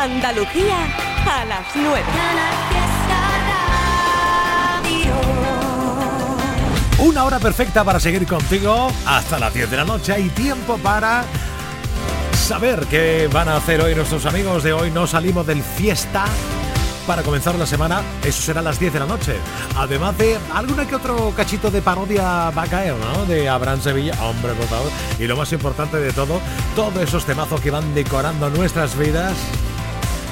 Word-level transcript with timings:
Andalucía 0.00 0.78
a 1.30 1.44
las 1.44 1.76
9. 1.76 2.02
Una 7.00 7.24
hora 7.24 7.38
perfecta 7.38 7.84
para 7.84 8.00
seguir 8.00 8.26
contigo 8.26 8.90
hasta 9.04 9.38
las 9.38 9.52
10 9.52 9.70
de 9.70 9.76
la 9.76 9.84
noche 9.84 10.18
y 10.18 10.30
tiempo 10.30 10.78
para 10.78 11.24
saber 12.32 12.86
qué 12.86 13.28
van 13.30 13.50
a 13.50 13.56
hacer 13.56 13.82
hoy 13.82 13.94
nuestros 13.94 14.24
amigos 14.24 14.62
de 14.62 14.72
hoy. 14.72 14.90
No 14.90 15.06
salimos 15.06 15.46
del 15.46 15.62
fiesta 15.62 16.24
para 17.06 17.22
comenzar 17.22 17.54
la 17.56 17.66
semana, 17.66 18.00
eso 18.24 18.40
será 18.40 18.62
las 18.62 18.78
10 18.78 18.94
de 18.94 19.00
la 19.00 19.06
noche. 19.06 19.36
Además 19.76 20.16
de 20.16 20.38
alguna 20.54 20.86
que 20.86 20.94
otro 20.94 21.34
cachito 21.36 21.70
de 21.70 21.82
parodia 21.82 22.48
va 22.50 22.62
a 22.62 22.66
caer, 22.68 22.94
¿no? 22.96 23.26
De 23.26 23.50
Abraham 23.50 23.82
Sevilla, 23.82 24.14
hombre, 24.22 24.54
por 24.54 24.66
favor. 24.66 24.90
Y 25.18 25.26
lo 25.26 25.36
más 25.36 25.52
importante 25.52 25.98
de 25.98 26.10
todo, 26.14 26.40
todos 26.74 27.02
esos 27.02 27.26
temazos 27.26 27.60
que 27.60 27.70
van 27.70 27.94
decorando 27.94 28.48
nuestras 28.48 28.96
vidas 28.96 29.34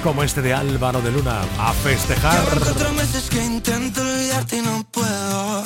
como 0.03 0.23
este 0.23 0.43
de 0.43 0.55
Álvaro 0.55 1.01
de 1.01 1.11
Luna 1.11 1.41
a 1.59 1.73
festejar. 1.73 2.39
cuatro 2.45 2.93
meses 2.93 3.29
que 3.31 3.45
intento 3.45 4.01
olvidarte 4.01 4.57
y 4.59 4.63
no 4.63 4.85
puedo. 4.91 5.65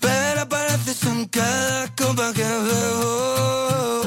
Pero 0.00 0.40
apareces 0.40 1.02
en 1.04 1.26
cada 1.26 1.94
copa 1.94 2.32
que 2.32 2.42
veo. 2.42 4.02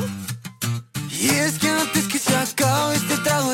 Y 1.12 1.30
es 1.30 1.60
que 1.60 1.70
antes 1.70 2.08
que 2.08 2.20
se 2.20 2.36
acabe 2.36 2.96
este 2.96 3.18
trago 3.18 3.54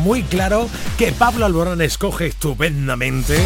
Muy 0.00 0.22
claro, 0.22 0.68
que 0.98 1.12
Pablo 1.12 1.46
Alborán 1.46 1.80
escoge 1.80 2.26
estupendamente 2.26 3.38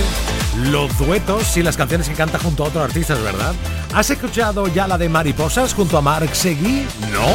los 0.71 0.97
duetos 0.99 1.57
y 1.57 1.63
las 1.63 1.77
canciones 1.77 2.09
que 2.09 2.15
canta 2.15 2.39
junto 2.39 2.65
a 2.65 2.69
otros 2.69 2.85
artistas, 2.85 3.21
¿verdad? 3.23 3.55
¿Has 3.93 4.11
escuchado 4.11 4.69
ya 4.69 4.87
la 4.87 4.97
de 4.99 5.09
Mariposas 5.09 5.75
junto 5.75 5.99
a 5.99 6.01
Mark 6.01 6.35
Seguí? 6.35 6.87
No. 7.13 7.27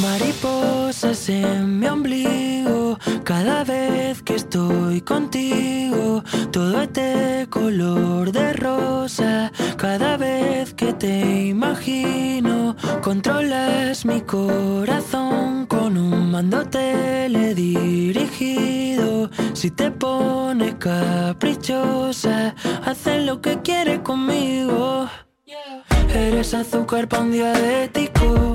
Mariposas 0.00 1.28
en 1.28 1.78
mi 1.78 1.86
ombligo, 1.86 2.98
cada 3.24 3.64
vez 3.64 4.22
que 4.22 4.34
estoy 4.34 5.00
contigo, 5.02 6.22
todo 6.50 6.82
es 6.82 6.92
de 6.92 7.46
color 7.50 8.32
de 8.32 8.52
rosa, 8.54 9.52
cada 9.76 10.16
vez 10.16 10.74
que 10.74 10.92
te 10.92 11.46
imagino, 11.46 12.76
controlas 13.02 14.04
mi 14.04 14.20
corazón 14.22 15.66
con 15.66 15.96
un 15.96 16.30
mando 16.30 16.64
teledirigido, 16.66 17.93
si 19.64 19.70
te 19.70 19.90
pones 19.90 20.74
caprichosa, 20.74 22.54
haces 22.84 23.24
lo 23.24 23.40
que 23.40 23.62
quieres 23.62 24.00
conmigo. 24.00 25.08
Eres 26.14 26.52
azúcar 26.52 27.08
para 27.08 27.22
un 27.22 27.32
diabético 27.32 28.54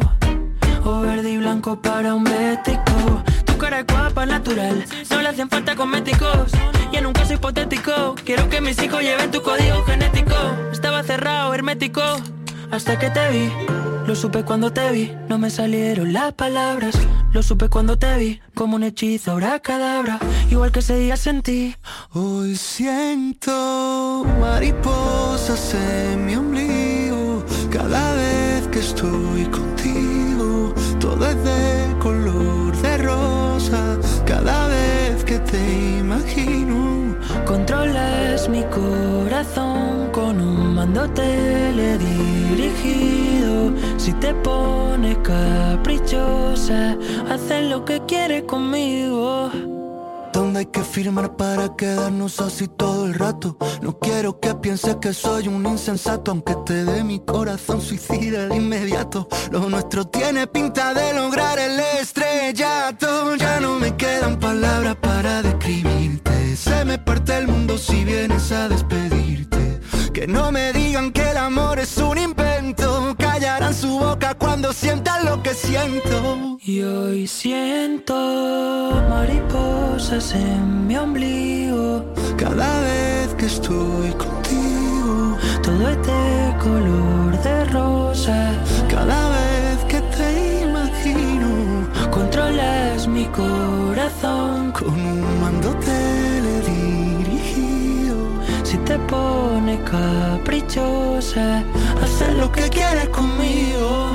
o 0.83 1.01
verde 1.01 1.31
y 1.31 1.37
blanco 1.37 1.81
para 1.81 2.13
un 2.13 2.23
bético. 2.23 3.23
Tu 3.43 3.57
cara 3.57 3.79
es 3.79 3.87
guapa, 3.87 4.27
natural, 4.27 4.85
no 5.09 5.21
le 5.21 5.29
hacen 5.29 5.49
falta 5.49 5.75
cosméticos. 5.75 6.51
Y 6.91 6.97
en 6.97 7.07
un 7.07 7.13
caso 7.13 7.33
hipotético, 7.33 8.13
quiero 8.23 8.47
que 8.47 8.61
mis 8.61 8.79
hijos 8.79 9.01
lleven 9.01 9.31
tu 9.31 9.41
código 9.41 9.81
genético. 9.85 10.35
Estaba 10.71 11.01
cerrado, 11.01 11.55
hermético, 11.55 12.03
hasta 12.69 12.99
que 12.99 13.09
te 13.09 13.29
vi. 13.31 13.98
Lo 14.09 14.15
supe 14.15 14.43
cuando 14.43 14.73
te 14.73 14.91
vi, 14.91 15.11
no 15.27 15.37
me 15.37 15.51
salieron 15.51 16.13
las 16.13 16.33
palabras. 16.33 16.95
Lo 17.31 17.43
supe 17.43 17.69
cuando 17.69 17.99
te 17.99 18.17
vi, 18.17 18.41
como 18.55 18.75
un 18.75 18.81
hechizo, 18.81 19.33
ahora 19.33 19.59
cadabra. 19.59 20.17
Igual 20.49 20.71
que 20.71 20.79
ese 20.79 20.97
día 20.97 21.15
sentí. 21.15 21.75
Hoy 22.13 22.55
siento 22.55 24.25
mariposas 24.41 25.75
en 25.75 26.25
mi 26.25 26.35
ombligo 26.35 27.45
cada 27.69 28.15
vez 28.15 28.67
que 28.69 28.79
estoy 28.79 29.45
contigo. 29.45 30.73
Todo 30.99 31.27
es 31.27 31.43
de 31.43 31.95
color 31.99 32.75
de 32.81 32.97
rosa 32.97 33.95
cada 34.25 34.69
vez 34.69 35.23
que 35.23 35.37
te 35.37 35.99
imagino. 35.99 37.15
Controlas 37.45 38.49
mi 38.49 38.63
corazón 38.63 40.09
con 40.11 40.41
un 40.41 40.58
mando 40.79 41.09
teledirigido. 41.09 43.73
Si 43.97 44.13
te 44.13 44.33
pones 44.33 45.17
caprichosa, 45.17 46.97
haces 47.29 47.69
lo 47.69 47.83
que 47.83 47.99
quieres 48.05 48.43
conmigo. 48.43 49.51
¿Dónde 50.31 50.59
hay 50.59 50.67
que 50.67 50.83
firmar 50.83 51.35
para 51.35 51.75
quedarnos 51.75 52.39
así 52.39 52.69
todo 52.69 53.07
el 53.07 53.13
rato? 53.13 53.57
No 53.81 53.99
quiero 53.99 54.39
que 54.39 54.55
pienses 54.55 54.95
que 55.01 55.11
soy 55.11 55.49
un 55.49 55.65
insensato, 55.65 56.31
aunque 56.31 56.55
te 56.65 56.85
dé 56.85 57.03
mi 57.03 57.19
corazón 57.19 57.81
suicida 57.81 58.47
de 58.47 58.55
inmediato. 58.55 59.27
Lo 59.51 59.69
nuestro 59.69 60.05
tiene 60.05 60.47
pinta 60.47 60.93
de 60.93 61.13
lograr 61.13 61.59
el 61.59 61.77
estrellato. 61.99 63.35
Ya 63.35 63.59
no 63.59 63.79
me 63.79 63.97
quedan 63.97 64.39
palabras 64.39 64.95
para 65.01 65.41
describirte. 65.41 66.55
Se 66.55 66.85
me 66.85 66.97
parte 66.97 67.37
el 67.37 67.49
mundo 67.49 67.77
si 67.77 68.05
vienes 68.05 68.49
a 68.53 68.69
despedirte. 68.69 69.48
Que 70.19 70.27
no 70.27 70.51
me 70.51 70.73
digan 70.73 71.13
que 71.13 71.31
el 71.31 71.37
amor 71.37 71.79
es 71.79 71.95
un 71.95 72.17
invento. 72.17 73.15
Callarán 73.17 73.73
su 73.73 73.99
boca 73.99 74.33
cuando 74.33 74.73
sientas 74.73 75.23
lo 75.23 75.41
que 75.41 75.53
siento. 75.53 76.57
Y 76.61 76.81
hoy 76.81 77.25
siento 77.25 78.13
mariposas 79.09 80.33
en 80.33 80.87
mi 80.87 80.97
ombligo. 80.97 82.03
Cada 82.35 82.81
vez 82.81 83.33
que 83.35 83.45
estoy 83.45 84.11
contigo, 84.25 85.37
todo 85.63 85.89
es 85.89 85.97
de 86.05 86.53
color 86.65 87.41
de 87.41 87.63
rosa. 87.71 88.51
Cada 88.89 89.29
vez 89.29 89.85
que 89.87 90.01
te 90.17 90.63
imagino, 90.63 91.87
controlas 92.11 93.07
mi 93.07 93.23
corazón 93.27 93.88
te 98.89 98.97
pone 98.97 99.77
caprichosa, 99.83 101.63
hacer 102.01 102.33
lo 102.33 102.51
que 102.51 102.67
quieres 102.69 103.07
conmigo. 103.09 104.09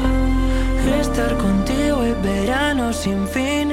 Estar 1.00 1.32
contigo 1.36 2.02
es 2.02 2.20
verano 2.22 2.92
sin 2.92 3.24
fin. 3.28 3.72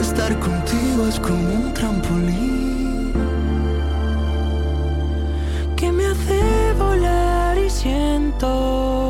Estar 0.00 0.32
contigo 0.40 1.06
es 1.08 1.20
como 1.20 1.54
un 1.54 1.72
trampolín 1.72 3.12
que 5.76 5.92
me 5.92 6.06
hace 6.06 6.42
volar 6.76 7.56
y 7.56 7.70
siento 7.70 9.09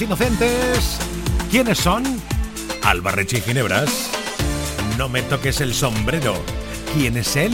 Inocentes. 0.00 0.98
¿Quiénes 1.50 1.78
son? 1.78 2.04
Alba 2.82 3.10
Reche 3.12 3.38
y 3.38 3.40
Ginebras. 3.40 4.10
No 4.96 5.08
me 5.08 5.22
toques 5.22 5.60
el 5.60 5.74
sombrero. 5.74 6.34
¿Quién 6.94 7.16
es 7.16 7.36
él? 7.36 7.52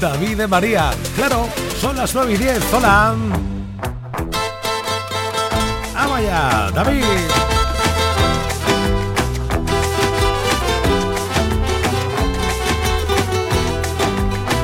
David 0.00 0.36
de 0.36 0.46
María. 0.46 0.90
Claro, 1.16 1.48
son 1.80 1.96
las 1.96 2.14
9 2.14 2.34
y 2.34 2.36
10. 2.36 2.72
Hola. 2.72 3.16
¡Ah, 5.96 6.06
vaya! 6.06 6.70
David. 6.72 7.04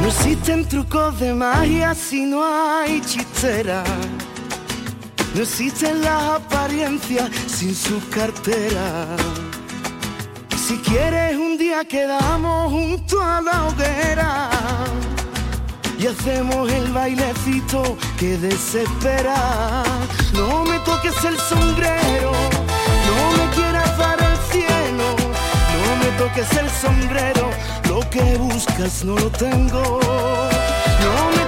No 0.03 0.09
existen 0.09 0.69
trucos 0.69 1.19
de 1.19 1.35
magia 1.35 1.95
si 1.95 2.25
no 2.25 2.45
hay 2.45 3.01
chistera. 3.01 3.83
No 5.35 5.43
existen 5.43 6.01
las 6.01 6.23
apariencias 6.41 7.29
sin 7.49 7.75
su 7.75 8.01
cartera. 8.09 9.17
Si 10.57 10.79
quieres 10.79 11.37
un 11.37 11.59
día 11.59 11.85
quedamos 11.85 12.71
junto 12.71 13.21
a 13.21 13.41
la 13.41 13.67
hoguera 13.67 14.51
y 15.99 16.07
hacemos 16.07 16.71
el 16.71 16.93
bailecito 16.93 17.97
que 18.17 18.39
desespera. 18.39 19.83
No 20.35 20.65
me 20.65 20.79
toques 20.81 21.25
el 21.25 21.37
sombrero, 21.37 22.31
no 23.09 23.37
me 23.37 23.55
quieras 23.57 23.99
dar 23.99 24.19
el 24.23 24.37
cielo, 24.53 25.17
no 25.83 25.97
me 25.97 26.17
toques 26.17 26.51
el 26.57 26.71
sombrero, 26.71 27.51
lo 27.89 28.09
que 28.09 28.37
buscas 28.37 29.05
no 29.05 29.17
lo 29.17 29.31
tengo. 29.31 30.01
No 31.03 31.44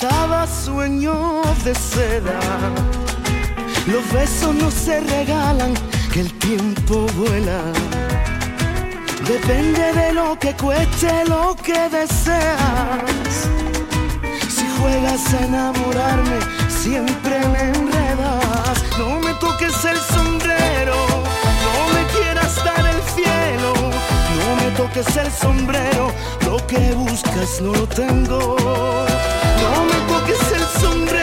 realizaba 0.00 0.46
sueños 0.46 1.64
de 1.64 1.74
seda. 1.74 2.40
Los 3.86 4.12
besos 4.12 4.54
no 4.54 4.70
se 4.70 5.00
regalan, 5.00 5.74
que 6.12 6.20
el 6.20 6.32
tiempo 6.38 7.06
vuela. 7.16 7.60
Depende 9.26 9.92
de 9.92 10.12
lo 10.12 10.38
que 10.38 10.54
cueste 10.54 11.24
lo 11.26 11.56
que 11.56 11.88
deseas. 11.88 13.48
Si 14.48 14.66
juegas 14.78 15.34
a 15.34 15.44
enamorarme, 15.44 16.38
siempre 16.68 17.38
me 17.48 17.60
enredas. 17.60 18.84
No 18.98 19.20
me 19.20 19.34
toques 19.34 19.84
el 19.84 19.98
sombrero, 19.98 20.96
no 21.64 21.94
me 21.94 22.06
quieras 22.18 22.56
dar 22.64 22.86
el 22.86 23.02
cielo. 23.14 23.72
No 24.38 24.56
me 24.56 24.70
toques 24.76 25.16
el 25.16 25.30
sombrero, 25.32 26.12
lo 26.46 26.64
que 26.66 26.92
buscas 26.94 27.60
no 27.60 27.72
lo 27.72 27.86
tengo. 27.86 28.56
No 29.60 29.84
me 29.84 29.98
toques 30.08 30.52
el 30.52 30.80
sombrero, 30.80 31.17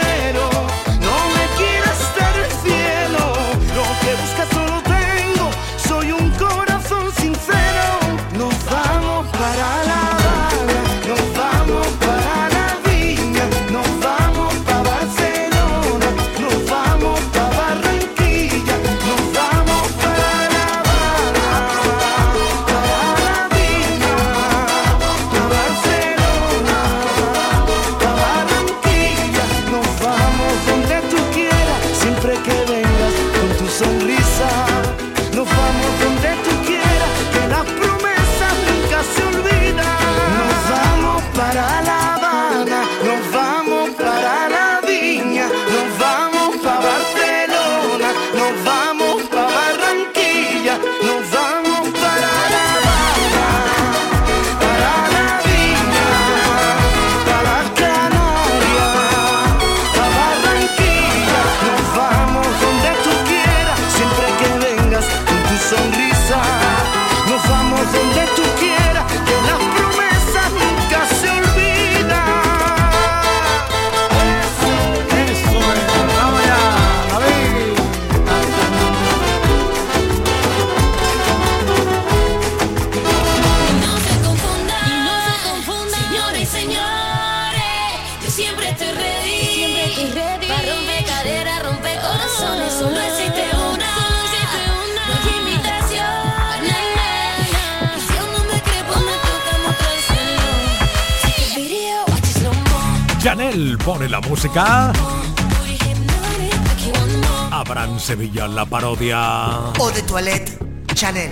Sevilla 108.16 108.48
la 108.48 108.66
parodia. 108.66 109.74
Eau 109.78 109.92
de 109.92 110.02
toilette 110.04 110.58
Chanel 110.94 111.32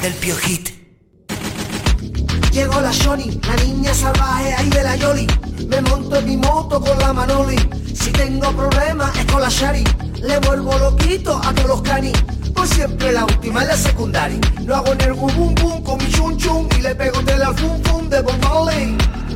del 0.00 0.12
Piojit. 0.14 0.70
Llegó 2.52 2.80
la 2.80 2.92
Shoni, 2.92 3.40
la 3.42 3.56
niña 3.64 3.92
salvaje 3.92 4.54
ahí 4.54 4.70
de 4.70 4.82
la 4.84 4.94
Yoli. 4.94 5.26
Me 5.66 5.80
monto 5.80 6.14
en 6.14 6.24
mi 6.24 6.36
moto 6.36 6.80
con 6.80 6.96
la 7.00 7.12
Manoli. 7.12 7.58
Si 7.96 8.12
tengo 8.12 8.52
problemas 8.52 9.10
es 9.18 9.24
con 9.24 9.42
la 9.42 9.48
Shari. 9.48 9.82
Le 10.22 10.38
vuelvo 10.38 10.78
loquito 10.78 11.40
a 11.44 11.52
todos 11.52 11.68
los 11.68 11.82
canis. 11.82 12.16
Pues 12.54 12.70
siempre 12.70 13.10
la 13.10 13.24
última 13.24 13.62
en 13.62 13.66
la 13.66 13.76
secundaria. 13.76 14.38
Lo 14.64 14.76
hago 14.76 14.92
en 14.92 15.00
el 15.00 15.14
bum 15.14 15.52
bum 15.56 15.82
con 15.82 15.98
mi 15.98 16.08
chun 16.12 16.38
chun. 16.38 16.68
Y 16.78 16.80
le 16.80 16.94
pego 16.94 17.20
tele 17.24 17.42
al 17.42 17.58
fum 17.58 17.82
fum 17.82 18.08
de 18.08 18.22
Bob. 18.22 18.38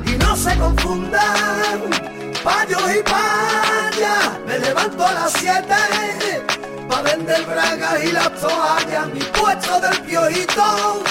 Y 0.07 0.17
no 0.17 0.37
se 0.37 0.57
confundan, 0.57 2.12
payos 2.43 2.83
y 2.95 3.03
payas. 3.03 4.41
Me 4.47 4.59
levanto 4.59 5.07
a 5.07 5.13
las 5.15 5.33
7 5.33 5.65
Pa' 6.89 7.03
vender 7.03 7.43
bragas 7.47 8.05
y 8.05 8.13
las 8.13 8.31
toallas, 8.41 9.07
mi 9.15 9.21
puesto 9.21 9.81
del 9.81 10.01
piojito 10.03 11.03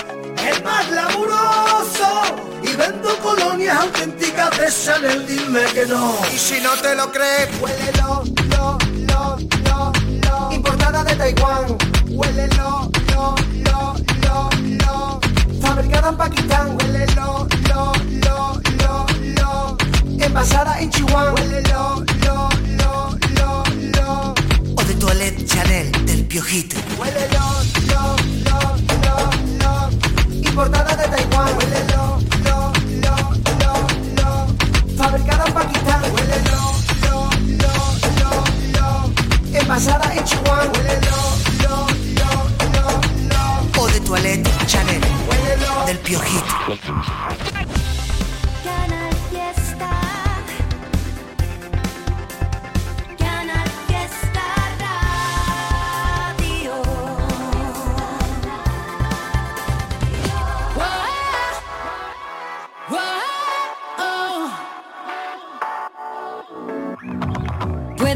es 0.46 0.64
más 0.64 0.92
laburoso. 0.92 2.22
Y 2.64 2.76
vendo 2.76 3.18
colonias 3.20 3.78
auténticas 3.80 4.58
de 4.58 4.68
Chanel, 4.72 5.26
dime 5.26 5.64
que 5.74 5.86
no. 5.86 6.16
Y 6.32 6.38
si 6.38 6.60
no 6.62 6.72
te 6.82 6.96
lo 6.96 7.12
crees, 7.12 7.50
Huélelo, 7.60 8.24
lo, 8.50 8.78
lo, 9.08 9.38
lo, 9.66 9.92
lo. 10.28 10.52
Importada 10.52 11.04
de 11.04 11.16
Taiwán. 11.16 11.78
Huélelo, 12.10 12.92
lo, 13.14 13.36
lo, 13.66 13.96
lo, 14.24 14.50
lo. 14.86 15.20
Fabricada 15.62 16.10
en 16.10 16.18
Pakistán. 16.18 16.78
Huélelo, 16.78 17.11
Envasada 20.32 20.80
en 20.80 20.90
Chihuahua. 20.90 21.34
Huélelo, 21.34 22.06
lo, 22.24 22.50
lo, 22.80 23.18
lo, 23.36 23.64
lo. 23.98 24.34
Eau 24.78 24.88
de 24.88 24.94
toilette 24.96 25.46
Chanel 25.46 25.92
del 26.06 26.26
Piojit. 26.26 26.74
Huélelo, 26.98 27.46
lo, 27.92 28.16
lo, 28.48 28.60
lo, 29.04 29.16
lo. 29.60 29.74
Importada 30.48 30.96
de 30.96 31.06
Taiwán. 31.10 31.50
Huélelo, 31.58 32.04
lo, 32.48 32.72
lo, 33.04 33.16
lo, 33.60 33.74
lo. 34.16 34.32
Fabricada 34.96 35.44
en 35.48 35.54
Pakistán. 35.54 36.02
Huélelo, 36.14 36.60
lo, 37.04 37.16
lo, 37.64 37.74
lo, 38.22 38.32
lo. 38.78 39.60
Envasada 39.60 40.16
en 40.16 40.24
Chihuahua. 40.24 40.72
Huélelo, 40.74 41.18
lo, 41.64 41.76
lo, 42.20 42.32
lo, 42.76 42.86
lo. 43.32 43.44
Eau 43.76 43.88
de 43.92 44.00
toilette 44.00 44.50
Chanel 44.66 45.02
Huélelo. 45.28 45.86
del 45.88 46.00
Piojit. 46.00 47.61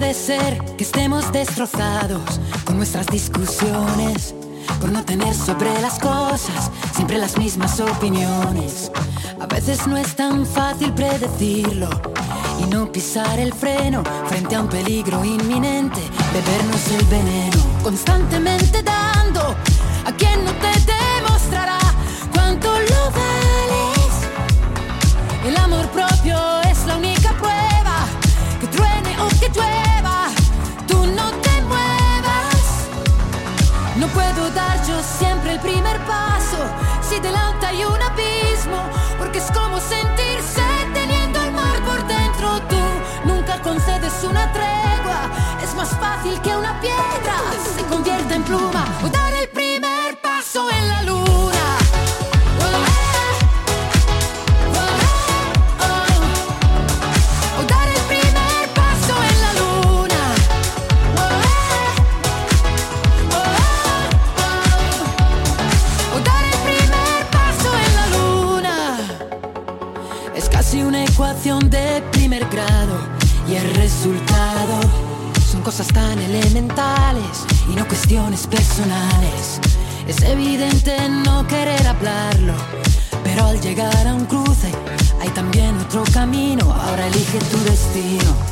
Puede 0.06 0.20
ser 0.20 0.60
que 0.78 0.84
estemos 0.84 1.32
destrozados 1.32 2.40
con 2.64 2.78
nuestras 2.78 3.08
discusiones, 3.08 4.36
por 4.80 4.92
no 4.92 5.04
tener 5.04 5.34
sobre 5.34 5.82
las 5.82 5.98
cosas 5.98 6.70
siempre 6.94 7.18
las 7.18 7.40
mismas 7.40 7.80
opiniones. 7.80 8.92
A 9.42 9.48
veces 9.48 9.88
no 9.88 9.98
es 9.98 10.16
tan 10.16 10.46
fácil 10.46 10.94
predecirlo 10.94 11.90
y 12.60 12.68
no 12.68 12.92
pisar 12.92 13.40
el 13.40 13.52
freno 13.52 14.04
frente 14.28 14.56
a 14.56 14.62
un 14.62 14.68
peligro 14.68 15.26
inminente, 15.26 16.02
bebernos 16.32 16.88
el 17.00 17.06
veneno, 17.06 17.58
constantemente 17.82 18.84
dando 18.84 19.56
a 20.06 20.12
quien 20.16 20.46
no 20.46 20.52
te 20.52 20.68
demostrará 20.68 21.25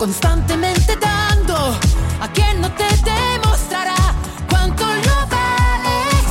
constantemente 0.04 0.98
dando 0.98 1.56
a 2.20 2.28
quien 2.34 2.60
no 2.60 2.70
te 2.74 2.84
demostrará 3.06 3.96
cuánto 4.50 4.84
lo 4.86 5.18
vales. 5.32 6.26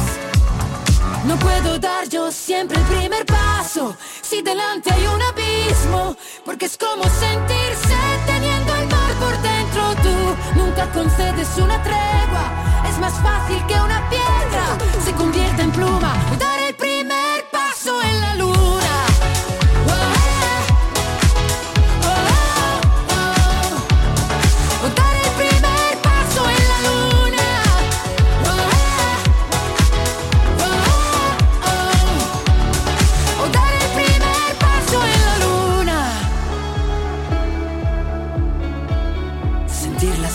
No 1.25 1.38
puedo 1.38 1.79
dar 1.79 2.07
yo 2.07 2.31
siempre 2.31 2.76
el 2.76 2.85
primer 2.85 3.25
paso 3.25 3.97
si 4.21 4.43
delante 4.43 4.93
hay 4.93 5.07
un 5.07 5.23
abismo, 5.23 6.14
porque 6.45 6.67
es 6.67 6.76
como 6.76 7.02
sentirse 7.05 7.97
teniendo 8.26 8.75
el 8.75 8.88
mar 8.88 9.12
por 9.23 9.35
dentro. 9.41 9.83
Tú 10.02 10.17
nunca 10.61 10.93
concedes 10.93 11.49
una 11.57 11.83
tregua, 11.83 12.45
es 12.91 12.99
más 12.99 13.14
fácil 13.23 13.64
que 13.67 13.75
una 13.75 14.07
piedra 14.11 14.64
se 15.02 15.12
convierta 15.14 15.62
en 15.62 15.73
pluma. 15.73 16.12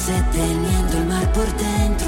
Sed 0.08 0.24
teniendo 0.32 1.00
el 1.00 1.06
mar 1.06 1.34
por 1.34 1.48
dentro. 1.58 2.08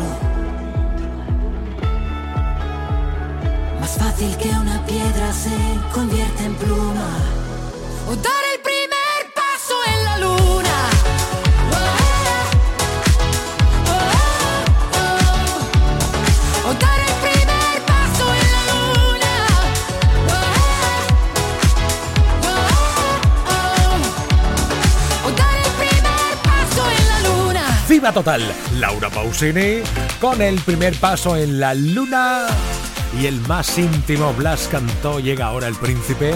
Más 3.82 3.91
fácil 3.98 4.38
que 4.38 4.48
una 4.48 4.86
piedra 4.86 5.34
se 5.34 5.58
convierte 5.94 6.46
en 6.46 6.56
pluma. 6.56 7.10
Total, 28.13 28.41
Laura 28.79 29.09
Pausini, 29.09 29.81
con 30.19 30.41
el 30.41 30.59
primer 30.61 30.95
paso 30.95 31.37
en 31.37 31.59
la 31.59 31.75
luna. 31.75 32.48
Y 33.19 33.27
el 33.27 33.39
más 33.41 33.77
íntimo 33.77 34.33
Blas 34.33 34.67
cantó, 34.72 35.19
llega 35.19 35.45
ahora 35.45 35.67
el 35.67 35.75
príncipe, 35.75 36.33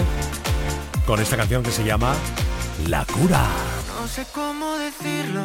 con 1.04 1.20
esta 1.20 1.36
canción 1.36 1.64
que 1.64 1.72
se 1.72 1.82
llama 1.82 2.14
La 2.88 3.04
cura. 3.04 3.44
No 4.00 4.06
sé 4.06 4.24
cómo 4.32 4.76
decirlo, 4.76 5.42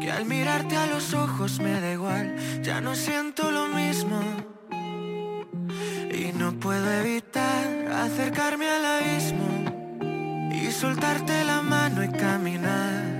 que 0.00 0.10
al 0.10 0.24
mirarte 0.24 0.76
a 0.76 0.86
los 0.86 1.12
ojos 1.12 1.60
me 1.60 1.78
da 1.80 1.92
igual, 1.92 2.36
ya 2.62 2.80
no 2.80 2.94
siento 2.94 3.50
lo 3.50 3.68
mismo. 3.68 4.22
Y 6.12 6.32
no 6.32 6.52
puedo 6.58 6.90
evitar 6.92 7.92
acercarme 7.92 8.70
al 8.70 8.84
abismo 8.86 10.50
y 10.50 10.72
soltarte 10.72 11.44
la 11.44 11.60
mano 11.60 12.02
y 12.02 12.08
caminar. 12.08 13.19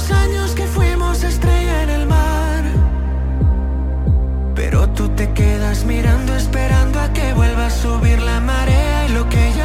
los 0.00 0.10
años 0.12 0.54
que 0.54 0.66
fuimos 0.66 1.22
estrella 1.24 1.82
en 1.82 1.90
el 1.90 2.06
mar. 2.06 2.62
Pero 4.54 4.88
tú 4.88 5.08
te 5.10 5.30
quedas 5.32 5.84
mirando, 5.84 6.34
esperando 6.36 7.00
a 7.00 7.12
que 7.12 7.34
vuelva 7.34 7.66
a 7.66 7.70
subir 7.70 8.18
la 8.22 8.40
marea. 8.40 9.06
Y 9.08 9.12
lo 9.12 9.28
que 9.28 9.52
ya 9.54 9.59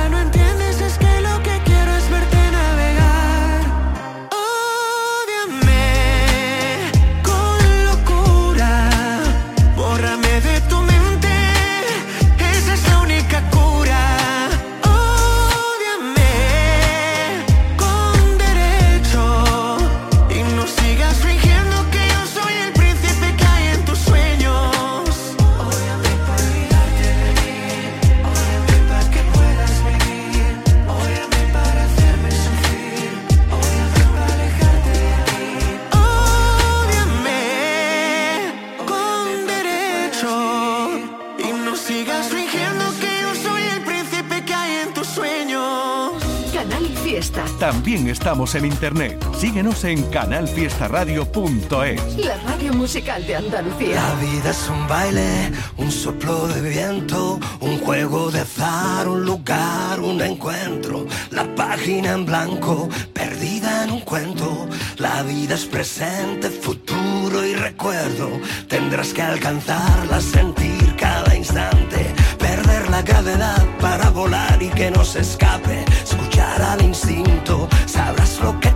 También 47.65 48.07
estamos 48.09 48.53
en 48.53 48.65
internet. 48.65 49.17
Síguenos 49.39 49.83
en 49.85 50.03
canalfiestaradio.es. 50.11 52.17
La 52.23 52.37
radio 52.43 52.73
musical 52.73 53.25
de 53.25 53.37
Andalucía. 53.37 53.95
La 53.95 54.13
vida 54.23 54.51
es 54.51 54.69
un 54.69 54.87
baile, 54.87 55.51
un 55.77 55.91
soplo 55.91 56.47
de 56.47 56.61
viento, 56.61 57.39
un 57.61 57.79
juego 57.79 58.29
de 58.29 58.41
azar, 58.41 59.07
un 59.07 59.25
lugar, 59.25 59.99
un 59.99 60.21
encuentro. 60.21 61.07
La 61.31 61.55
página 61.55 62.11
en 62.11 62.27
blanco, 62.27 62.87
perdida 63.13 63.85
en 63.85 63.93
un 63.93 64.01
cuento. 64.01 64.69
La 64.97 65.23
vida 65.23 65.55
es 65.55 65.65
presente, 65.65 66.51
futuro 66.51 67.43
y 67.43 67.55
recuerdo. 67.55 68.29
Tendrás 68.67 69.11
que 69.11 69.23
alcanzarla, 69.23 70.21
sentir 70.21 70.95
cada 70.97 71.35
instante. 71.35 72.13
Perder 72.37 72.91
la 72.91 73.01
gravedad 73.01 73.74
para 73.97 74.09
volar 74.09 74.61
y 74.61 74.67
que 74.69 74.91
no 74.91 75.05
se 75.05 75.21
escape. 75.21 75.85
Escuchar 76.03 76.61
al 76.61 76.81
instinto, 76.81 77.69
sabrás 77.85 78.39
lo 78.41 78.59
que 78.59 78.74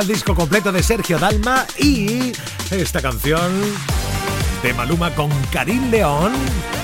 el 0.00 0.06
disco 0.06 0.34
completo 0.34 0.72
de 0.72 0.82
Sergio 0.82 1.18
Dalma 1.18 1.66
y 1.76 2.32
esta 2.70 3.02
canción 3.02 3.50
de 4.62 4.72
Maluma 4.72 5.14
con 5.14 5.30
Karim 5.52 5.90
León, 5.90 6.32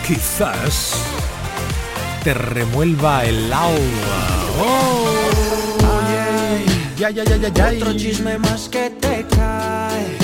quizás 0.07 0.95
te 2.23 2.35
remuelva 2.35 3.25
el 3.25 3.51
agua. 3.53 3.77
Oh. 4.61 5.07
Ya, 6.99 7.11
ya, 7.11 7.25
ya, 7.25 7.49
ya, 7.49 7.73
Otro 7.77 7.97
chisme 7.97 8.39
más 8.39 8.69
que 8.69 8.91
te 8.91 9.25
cae. 9.35 10.19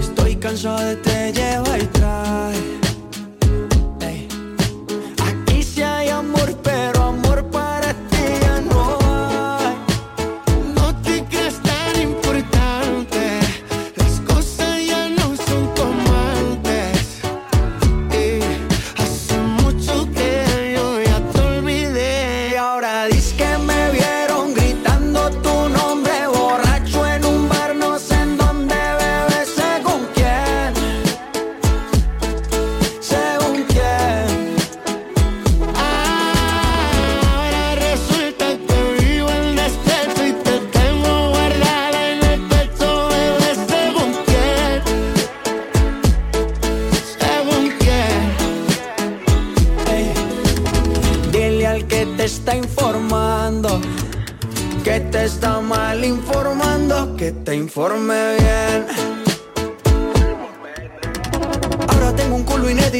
Estoy 0.00 0.36
cansado 0.36 0.78
de 0.78 0.96
te 0.96 1.32
lleva 1.32 1.78
y 1.78 1.86
trae 1.86 2.85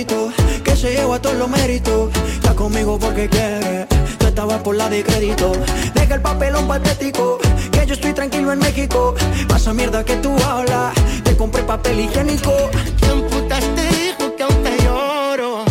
que 0.05 0.77
se 0.77 0.93
lleva 0.93 1.19
todos 1.21 1.37
los 1.37 1.49
méritos. 1.49 2.11
Está 2.35 2.55
conmigo 2.55 2.99
porque 2.99 3.29
quiere, 3.31 3.87
tú 4.19 4.27
estabas 4.27 4.61
por 4.61 4.77
la 4.77 4.91
de 4.91 5.03
crédito. 5.03 5.53
Deja 5.95 6.17
el 6.17 6.21
papelón 6.21 6.69
patético, 6.69 7.39
que 7.73 7.87
yo 7.87 7.95
estoy 7.95 8.13
tranquilo 8.13 8.53
en 8.53 8.59
México. 8.59 9.15
Pasa 9.49 9.73
mierda 9.73 10.05
que 10.05 10.17
tú 10.17 10.37
hablas, 10.45 10.93
te 11.25 11.35
compré 11.35 11.63
papel 11.63 12.01
higiénico. 12.01 12.53
¿Quién 13.01 13.23
putas 13.27 13.65
te 13.75 13.87
dijo 13.97 14.37
que 14.37 14.43
aún 14.43 14.63
te 14.63 14.85
lloro? 14.85 15.65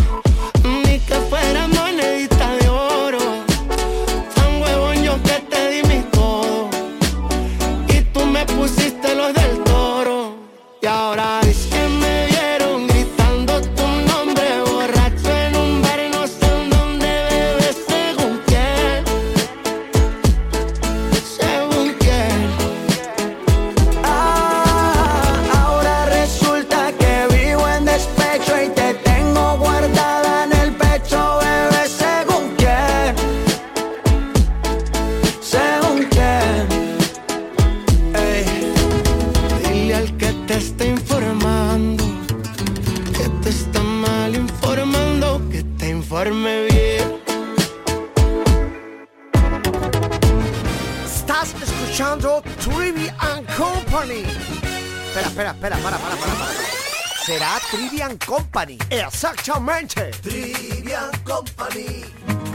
Exactamente. 59.26 60.12
Trivia 60.22 61.10
Company. 61.24 62.04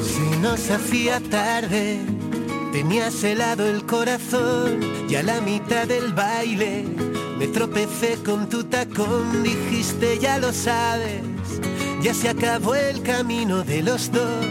Si 0.01 0.39
nos 0.39 0.71
hacía 0.71 1.21
tarde, 1.29 1.99
tenías 2.73 3.25
helado 3.25 3.67
el 3.67 3.85
corazón 3.87 4.81
y 5.09 5.17
a 5.17 5.25
la 5.25 5.41
mitad 5.41 5.89
del 5.89 6.13
baile 6.15 6.85
me 7.39 7.49
tropecé 7.49 8.19
con 8.25 8.49
tu 8.49 8.63
tacón. 8.63 9.43
Dijiste, 9.43 10.21
ya 10.21 10.39
lo 10.39 10.53
sabes, 10.53 11.23
ya 12.03 12.15
se 12.15 12.29
acabó 12.29 12.77
el 12.77 13.03
camino 13.03 13.65
de 13.65 13.83
los 13.83 14.13
dos. 14.13 14.47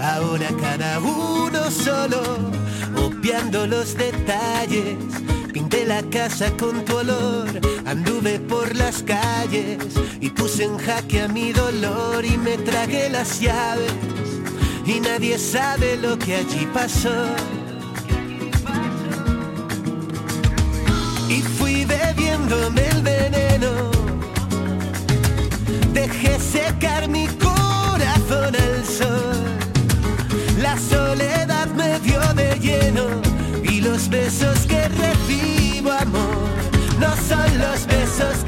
Ahora 0.00 0.48
cada 0.58 1.00
uno 1.00 1.70
solo, 1.70 2.22
obviando 2.96 3.66
los 3.66 3.94
detalles 3.94 4.96
Pinté 5.70 5.84
la 5.84 6.02
casa 6.04 6.50
con 6.56 6.82
tu 6.86 6.96
olor, 6.96 7.46
anduve 7.84 8.40
por 8.40 8.74
las 8.74 9.02
calles 9.02 9.76
y 10.18 10.30
puse 10.30 10.64
en 10.64 10.78
jaque 10.78 11.20
a 11.20 11.28
mi 11.28 11.52
dolor 11.52 12.24
y 12.24 12.38
me 12.38 12.56
tragué 12.56 13.10
las 13.10 13.38
llaves. 13.38 13.92
Y 14.86 14.98
nadie 15.00 15.38
sabe 15.38 15.98
lo 15.98 16.18
que 16.18 16.36
allí 16.36 16.66
pasó. 16.72 17.12
Jesus. 38.18 38.47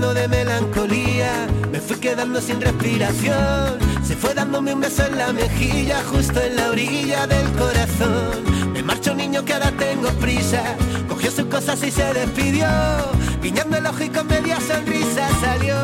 De 0.00 0.28
melancolía, 0.28 1.46
me 1.72 1.80
fui 1.80 1.96
quedando 1.96 2.40
sin 2.40 2.60
respiración. 2.60 3.78
Se 4.04 4.14
fue 4.14 4.34
dándome 4.34 4.74
un 4.74 4.80
beso 4.82 5.06
en 5.06 5.16
la 5.16 5.32
mejilla, 5.32 6.02
justo 6.04 6.38
en 6.40 6.54
la 6.54 6.70
orilla 6.70 7.26
del 7.26 7.50
corazón. 7.52 8.72
Me 8.72 8.82
marcho 8.82 9.14
niño 9.14 9.42
que 9.44 9.54
ahora 9.54 9.72
tengo 9.72 10.10
prisa, 10.20 10.62
cogió 11.08 11.30
sus 11.30 11.46
cosas 11.46 11.82
y 11.82 11.90
se 11.90 12.12
despidió. 12.12 12.68
Guiñando 13.40 13.78
el 13.78 13.86
ojo 13.86 14.04
y 14.04 14.10
con 14.10 14.26
media 14.26 14.58
sonrisa 14.60 15.28
salió. 15.40 15.76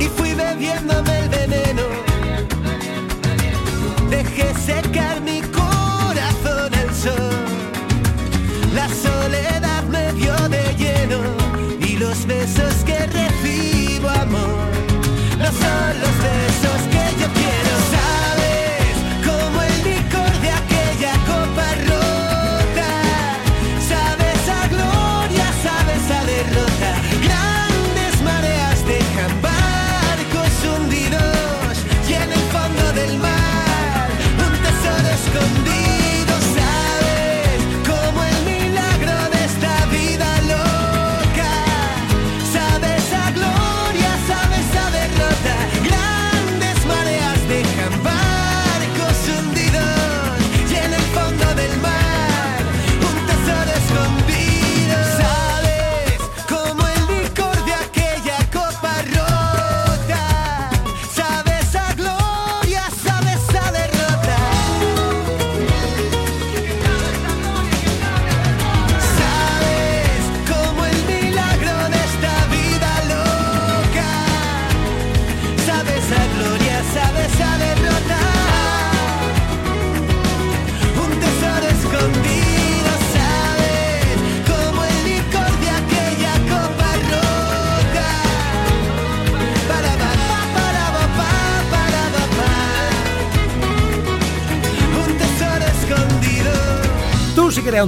Y 0.00 0.04
fui 0.04 0.32
bebiéndome 0.32 1.18
el 1.18 1.28
veneno. 1.28 1.82
Dejé 4.08 4.54
secar 4.54 5.20
mi 5.20 5.41
los 12.12 12.26
besos 12.26 12.74
que 12.84 13.06
recibo 13.06 14.10
amor 14.10 14.68
no 15.38 15.46
son 15.46 16.00
los 16.00 16.14
besos 16.18 16.80
que 16.90 17.20
yo 17.22 17.26
quiero. 17.32 18.01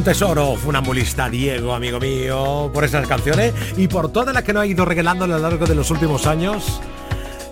Tesoro, 0.04 0.54
funambulista 0.56 1.30
Diego, 1.30 1.74
amigo 1.74 1.98
mío, 1.98 2.70
por 2.72 2.84
esas 2.84 3.08
canciones 3.08 3.54
y 3.76 3.88
por 3.88 4.12
todas 4.12 4.34
las 4.34 4.44
que 4.44 4.52
nos 4.52 4.62
ha 4.62 4.66
ido 4.66 4.84
regalando 4.84 5.24
a 5.24 5.28
lo 5.28 5.38
largo 5.38 5.64
de 5.64 5.74
los 5.74 5.90
últimos 5.90 6.26
años. 6.26 6.80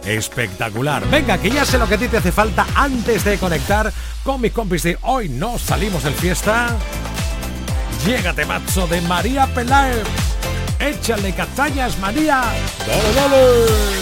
Espectacular. 0.04 1.08
Venga, 1.08 1.38
que 1.38 1.50
ya 1.50 1.64
sé 1.64 1.78
lo 1.78 1.88
que 1.88 1.94
a 1.94 1.98
ti 1.98 2.08
te 2.08 2.18
hace 2.18 2.30
falta 2.30 2.66
antes 2.74 3.24
de 3.24 3.38
conectar 3.38 3.90
con 4.22 4.40
mis 4.40 4.52
compis 4.52 4.82
de 4.82 4.98
hoy 5.02 5.30
no 5.30 5.58
salimos 5.58 6.04
del 6.04 6.14
fiesta. 6.14 6.76
Llégate, 8.04 8.44
macho, 8.44 8.86
de 8.86 9.00
María 9.00 9.46
Peláez. 9.46 10.04
Échale 10.78 11.32
castañas, 11.32 11.98
María. 11.98 12.42
Dale, 12.86 13.14
dale. 13.14 14.01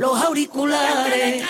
los 0.00 0.18
auriculares. 0.18 1.44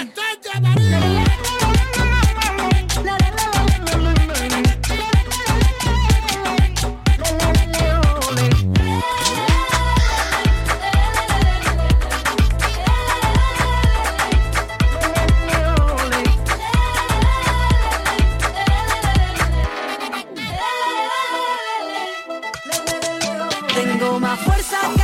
Tengo 23.74 24.18
más 24.18 24.40
fuerza 24.40 24.99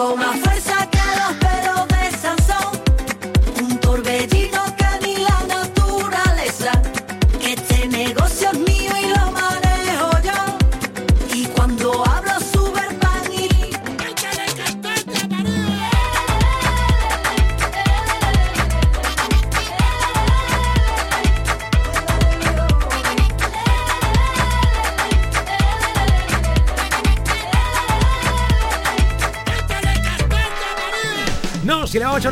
Tengo 0.00 0.16
más 0.16 0.30
fuerza 0.30 0.49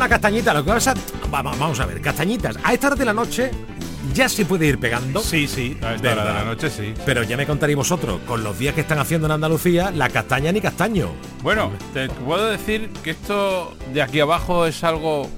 castañita, 0.09 0.53
lo 0.53 0.63
que 0.65 0.71
pasa, 0.71 0.93
vamos, 1.29 1.57
vamos 1.57 1.79
a 1.79 1.85
ver, 1.85 2.01
castañitas, 2.01 2.57
a 2.63 2.73
esta 2.73 2.87
hora 2.87 2.95
de 2.95 3.05
la 3.05 3.13
noche 3.13 3.51
ya 4.13 4.27
se 4.27 4.43
puede 4.45 4.65
ir 4.65 4.79
pegando. 4.79 5.19
Sí, 5.21 5.47
sí, 5.47 5.77
a 5.81 5.93
esta 5.93 6.11
hora 6.13 6.25
de 6.25 6.33
la 6.33 6.43
noche 6.45 6.69
sí. 6.69 6.93
Pero 7.05 7.23
ya 7.23 7.37
me 7.37 7.45
contaréis 7.45 7.77
vosotros, 7.77 8.19
con 8.25 8.43
los 8.43 8.57
días 8.57 8.73
que 8.73 8.81
están 8.81 8.97
haciendo 8.99 9.27
en 9.27 9.33
Andalucía, 9.33 9.91
la 9.91 10.09
castaña 10.09 10.51
ni 10.51 10.59
castaño. 10.61 11.09
Bueno, 11.43 11.71
te 11.93 12.09
puedo 12.09 12.47
decir 12.47 12.89
que 13.03 13.11
esto 13.11 13.75
de 13.93 14.01
aquí 14.01 14.19
abajo 14.19 14.65
es 14.65 14.83
algo 14.83 15.29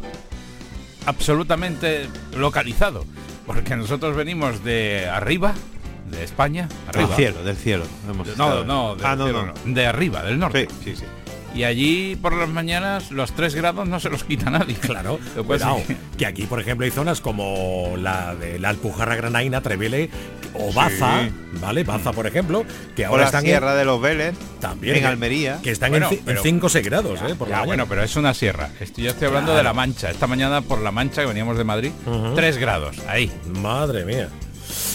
absolutamente 1.05 2.07
localizado. 2.38 3.05
Porque 3.45 3.75
nosotros 3.75 4.15
venimos 4.15 4.63
de 4.63 5.10
arriba, 5.10 5.53
de 6.10 6.23
España, 6.23 6.69
arriba. 6.88 7.07
Del 7.07 7.15
cielo, 7.17 7.43
del 7.43 7.57
cielo. 7.57 7.84
hemos 8.10 8.25
No, 8.27 8.31
estado. 8.31 8.65
no, 8.65 8.95
del 8.95 9.05
Ah, 9.05 9.15
no, 9.15 9.23
cielo 9.25 9.45
no. 9.47 9.53
no, 9.65 9.73
de 9.73 9.88
arriba, 9.88 10.23
del 10.23 10.39
norte. 10.39 10.67
Sí, 10.84 10.91
sí, 10.91 10.95
sí. 10.97 11.05
Y 11.53 11.63
allí 11.65 12.15
por 12.15 12.33
las 12.33 12.47
mañanas 12.47 13.11
los 13.11 13.33
3 13.33 13.55
grados 13.55 13.87
no 13.87 13.99
se 13.99 14.09
los 14.09 14.23
quita 14.23 14.49
nadie. 14.49 14.75
Claro, 14.75 15.19
cuidado, 15.45 15.79
sí. 15.85 15.97
que 16.17 16.25
aquí, 16.25 16.43
por 16.43 16.61
ejemplo, 16.61 16.85
hay 16.85 16.91
zonas 16.91 17.19
como 17.21 17.95
la 17.97 18.35
de 18.35 18.57
la 18.57 18.69
Alpujarra 18.69 19.15
Granaina, 19.15 19.61
Trevele 19.61 20.09
o 20.53 20.71
Baza, 20.73 21.29
¿vale? 21.61 21.83
Baza, 21.83 22.13
por 22.13 22.25
ejemplo, 22.27 22.65
que 22.95 23.05
O 23.05 23.09
ahora 23.09 23.21
la 23.23 23.25
están 23.27 23.43
Sierra 23.43 23.75
de 23.75 23.83
los 23.85 24.01
Vélez, 24.01 24.35
también 24.59 24.95
en 24.97 25.05
Almería. 25.05 25.59
que 25.61 25.71
están 25.71 25.91
Bueno, 25.91 26.07
en, 26.09 26.15
ci- 26.15 26.19
en 26.19 26.25
pero- 26.25 26.41
5 26.43 26.65
o 26.65 26.69
6 26.69 26.85
grados, 26.85 27.19
¿eh? 27.27 27.35
Por 27.35 27.49
la 27.49 27.59
Ya, 27.59 27.65
bueno, 27.65 27.85
pero 27.87 28.03
es 28.03 28.15
una 28.15 28.33
sierra. 28.33 28.69
Estoy, 28.79 29.03
yo 29.05 29.11
estoy 29.11 29.27
hablando 29.27 29.53
de 29.55 29.63
la 29.63 29.73
Mancha. 29.73 30.09
Esta 30.09 30.27
mañana 30.27 30.61
por 30.61 30.79
la 30.81 30.91
Mancha, 30.91 31.21
que 31.21 31.27
veníamos 31.27 31.57
de 31.57 31.63
Madrid, 31.65 31.91
3 32.35 32.57
grados, 32.57 32.97
ahí. 33.07 33.29
Madre 33.61 34.05
mía. 34.05 34.29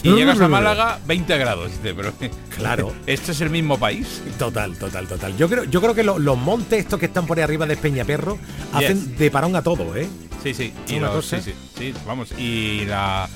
Y 0.03 0.11
llegas 0.13 0.41
a 0.41 0.49
Málaga, 0.49 0.99
20 1.07 1.39
grados. 1.39 1.71
Dice, 1.71 1.95
pero 1.95 2.13
Claro. 2.57 2.93
¿Este 3.07 3.33
es 3.33 3.41
el 3.41 3.51
mismo 3.51 3.79
país? 3.79 4.23
Total, 4.39 4.77
total, 4.79 5.07
total. 5.09 5.37
Yo 5.37 5.49
creo, 5.49 5.65
yo 5.65 5.81
creo 5.81 5.95
que 5.95 6.03
lo- 6.03 6.19
los 6.19 6.37
montes 6.39 6.81
estos 6.81 6.99
que 7.01 7.07
están 7.07 7.27
por 7.27 7.39
ahí 7.39 7.45
arriba 7.45 7.67
de 7.67 7.77
Peñaperro 7.77 8.39
hacen 8.73 8.99
Yes. 9.11 9.19
de 9.19 9.31
parón 9.31 9.55
a 9.57 9.63
todo, 9.63 9.95
¿eh? 9.97 10.07
Sí, 10.43 10.55
sí. 10.55 10.73
Y 10.89 10.97
Una 10.99 11.07
los- 11.09 11.17
cosa. 11.17 11.41
sí, 11.41 11.53
sí, 11.53 11.55
sí, 11.79 11.95
vamos. 12.07 12.33
Y 12.39 12.85
la 12.87 13.29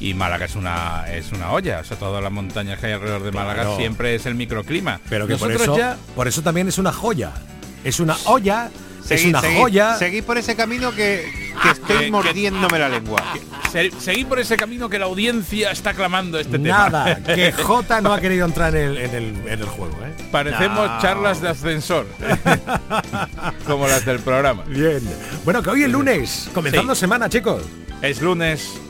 y 0.00 0.12
Málaga 0.14 0.46
es 0.46 0.56
una 0.56 1.04
es 1.12 1.30
una 1.32 1.50
olla. 1.52 1.80
O 1.80 1.84
sea, 1.84 1.96
todas 1.96 2.22
las 2.22 2.32
montañas 2.32 2.78
que 2.78 2.86
hay 2.86 2.92
alrededor 2.94 3.22
de 3.22 3.32
Málaga 3.32 3.62
Claro. 3.62 3.76
siempre 3.76 4.14
es 4.14 4.26
el 4.26 4.34
microclima. 4.34 5.00
Pero 5.08 5.26
que 5.26 5.36
por 5.36 5.52
eso, 5.52 5.76
ya 5.76 5.96
por 6.16 6.26
eso 6.28 6.42
también 6.42 6.68
es 6.68 6.78
una 6.78 6.92
joya. 6.92 7.32
Es 7.84 8.00
una 8.00 8.16
olla, 8.24 8.70
es 9.10 9.24
una 9.26 9.40
seguid, 9.42 9.58
joya. 9.60 9.96
seguid 9.96 10.24
por 10.24 10.38
ese 10.38 10.56
camino 10.56 10.92
que, 10.92 11.43
que 11.62 11.70
estoy 11.70 11.98
que- 12.06 12.10
mordiéndome 12.10 12.78
la 12.78 12.88
lengua. 12.88 13.22
se- 13.72 13.90
seguid 13.92 14.26
por 14.26 14.38
ese 14.38 14.56
camino 14.56 14.88
que 14.88 14.98
la 14.98 15.06
audiencia 15.06 15.70
está 15.70 15.94
clamando 15.94 16.38
este 16.38 16.58
tema. 16.58 16.88
Nada, 16.90 17.22
que 17.22 17.52
J 17.62 18.00
no 18.00 18.12
ha 18.12 18.20
querido 18.20 18.46
entrar 18.46 18.74
en 18.76 18.90
el, 18.90 18.98
en 18.98 19.14
el, 19.14 19.24
en 19.48 19.60
el 19.60 19.66
juego, 19.66 19.96
¿eh? 20.04 20.14
Parecemos 20.30 20.88
No. 20.90 20.98
charlas 21.00 21.40
de 21.40 21.48
ascensor. 21.50 22.06
Como 23.66 23.86
las 23.86 24.04
del 24.04 24.20
programa. 24.20 24.62
Bien. 24.66 25.00
Bueno, 25.44 25.62
que 25.62 25.70
hoy 25.70 25.82
es 25.84 25.90
lunes, 25.90 26.50
comenzando 26.54 26.94
Sí. 26.94 27.00
semana, 27.00 27.28
chicos. 27.28 27.62
Es 28.02 28.20
lunes. 28.20 28.80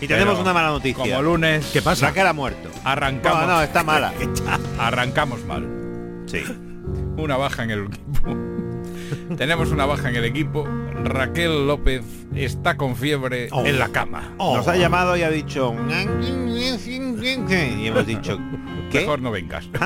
Y 0.00 0.06
tenemos 0.06 0.38
una 0.38 0.52
mala 0.52 0.68
noticia. 0.68 1.02
Como 1.04 1.22
lunes. 1.22 1.66
¿Qué 1.72 1.82
pasa? 1.82 2.06
Raquel 2.08 2.26
ha 2.26 2.32
muerto. 2.32 2.70
Arrancamos. 2.84 3.40
No, 3.42 3.46
no, 3.48 3.62
está 3.62 3.82
mala. 3.84 4.12
Arrancamos 4.78 5.44
mal. 5.44 5.66
Sí. 6.26 6.42
Una 7.16 7.36
baja 7.36 7.64
en 7.64 7.70
el 7.70 7.84
equipo. 7.86 9.36
Tenemos 9.36 9.70
una 9.70 9.84
baja 9.86 10.08
en 10.08 10.16
el 10.16 10.24
equipo. 10.24 10.66
Raquel 11.04 11.66
López 11.66 12.04
está 12.34 12.76
con 12.76 12.94
fiebre 12.96 13.48
Oh. 13.52 13.64
en 13.64 13.78
la 13.78 13.88
cama. 13.88 14.34
Oh. 14.38 14.56
Nos 14.56 14.68
ha 14.68 14.76
llamado 14.76 15.16
y 15.16 15.22
ha 15.22 15.30
dicho. 15.30 15.74
Y 17.78 17.86
hemos 17.86 18.06
dicho. 18.06 18.38
¿Qué? 18.90 19.00
Mejor 19.00 19.22
no 19.22 19.30
vengas. 19.30 19.66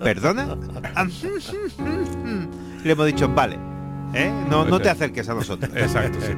¿Perdona? 0.00 0.56
Le 2.84 2.92
hemos 2.92 3.06
dicho, 3.06 3.28
vale. 3.28 3.58
¿eh? 4.14 4.30
No, 4.48 4.64
no 4.64 4.78
te 4.80 4.88
acerques 4.90 5.28
a 5.28 5.34
nosotros. 5.34 5.70
Exacto, 5.76 6.18
sí. 6.20 6.32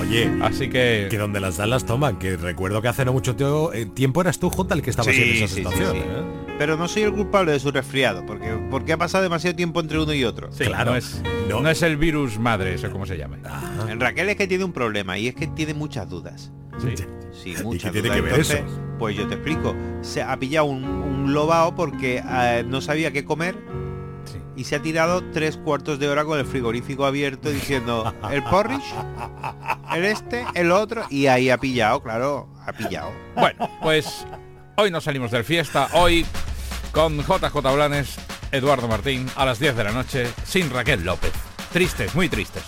Oye, 0.00 0.30
Así 0.42 0.68
que 0.70 1.08
que 1.10 1.18
donde 1.18 1.40
las 1.40 1.56
dan 1.56 1.70
las 1.70 1.84
toman, 1.84 2.18
que 2.18 2.36
recuerdo 2.36 2.80
que 2.82 2.88
hace 2.88 3.04
no 3.04 3.12
mucho 3.12 3.72
eh, 3.72 3.86
tiempo 3.86 4.20
eras 4.20 4.38
tú, 4.38 4.50
J, 4.50 4.74
el 4.74 4.82
que 4.82 4.90
estaba 4.90 5.10
Sí, 5.12 5.20
en 5.22 5.28
esa 5.36 5.48
sí, 5.48 5.48
sí, 5.48 5.54
situación. 5.56 5.92
sí. 5.92 5.98
¿eh? 5.98 6.49
Pero 6.60 6.76
no 6.76 6.88
soy 6.88 7.04
el 7.04 7.12
culpable 7.14 7.52
de 7.52 7.58
su 7.58 7.70
resfriado, 7.70 8.26
porque, 8.26 8.50
porque 8.70 8.92
ha 8.92 8.98
pasado 8.98 9.22
demasiado 9.22 9.56
tiempo 9.56 9.80
entre 9.80 9.98
uno 9.98 10.12
y 10.12 10.24
otro. 10.24 10.52
sí, 10.52 10.64
claro. 10.66 10.90
no, 10.90 10.96
es, 10.98 11.22
No. 11.48 11.62
no 11.62 11.70
es 11.70 11.80
el 11.80 11.96
virus 11.96 12.38
madre, 12.38 12.74
eso 12.74 12.90
como 12.90 13.06
se 13.06 13.16
llame. 13.16 13.38
En 13.88 13.98
Raquel 13.98 14.28
es 14.28 14.36
que 14.36 14.46
tiene 14.46 14.64
un 14.64 14.72
problema 14.74 15.16
y 15.16 15.28
es 15.28 15.34
que 15.34 15.46
tiene 15.46 15.72
muchas 15.72 16.06
dudas. 16.10 16.52
Sí. 16.76 16.94
Sí, 17.32 17.54
muchas 17.64 17.90
qué 17.92 18.02
tiene 18.02 18.08
dudas. 18.08 18.16
que 18.16 18.20
ver 18.20 18.30
Entonces, 18.34 18.56
eso? 18.66 18.80
Pues 18.98 19.16
yo 19.16 19.26
te 19.26 19.36
explico. 19.36 19.74
Se 20.02 20.20
ha 20.22 20.36
pillado 20.38 20.66
un, 20.66 20.84
un 20.84 21.32
lobao 21.32 21.74
porque 21.74 22.22
eh, 22.22 22.62
no 22.68 22.82
sabía 22.82 23.10
qué 23.10 23.24
comer 23.24 23.56
y 24.54 24.64
se 24.64 24.76
ha 24.76 24.82
tirado 24.82 25.22
tres 25.32 25.56
cuartos 25.56 25.98
de 25.98 26.10
hora 26.10 26.26
con 26.26 26.38
el 26.38 26.44
frigorífico 26.44 27.06
abierto 27.06 27.48
diciendo 27.48 28.12
el 28.30 28.42
porridge, 28.44 28.84
el 29.94 30.04
este, 30.04 30.44
el 30.54 30.70
otro 30.72 31.04
y 31.08 31.26
ahí 31.28 31.48
ha 31.48 31.56
pillado, 31.56 32.02
claro, 32.02 32.50
ha 32.66 32.72
pillado. 32.74 33.12
Bueno, 33.34 33.70
pues 33.80 34.26
hoy 34.76 34.90
nos 34.90 35.04
salimos 35.04 35.30
del 35.30 35.44
fiesta. 35.44 35.88
Hoy 35.94 36.26
con 36.92 37.18
JJ 37.18 37.54
Blanes, 37.74 38.16
Eduardo 38.52 38.88
Martín, 38.88 39.28
a 39.36 39.44
las 39.44 39.58
10 39.58 39.76
de 39.76 39.84
la 39.84 39.92
noche, 39.92 40.26
sin 40.44 40.70
Raquel 40.70 41.04
López. 41.04 41.32
Tristes, 41.72 42.14
muy 42.14 42.28
tristes. 42.28 42.62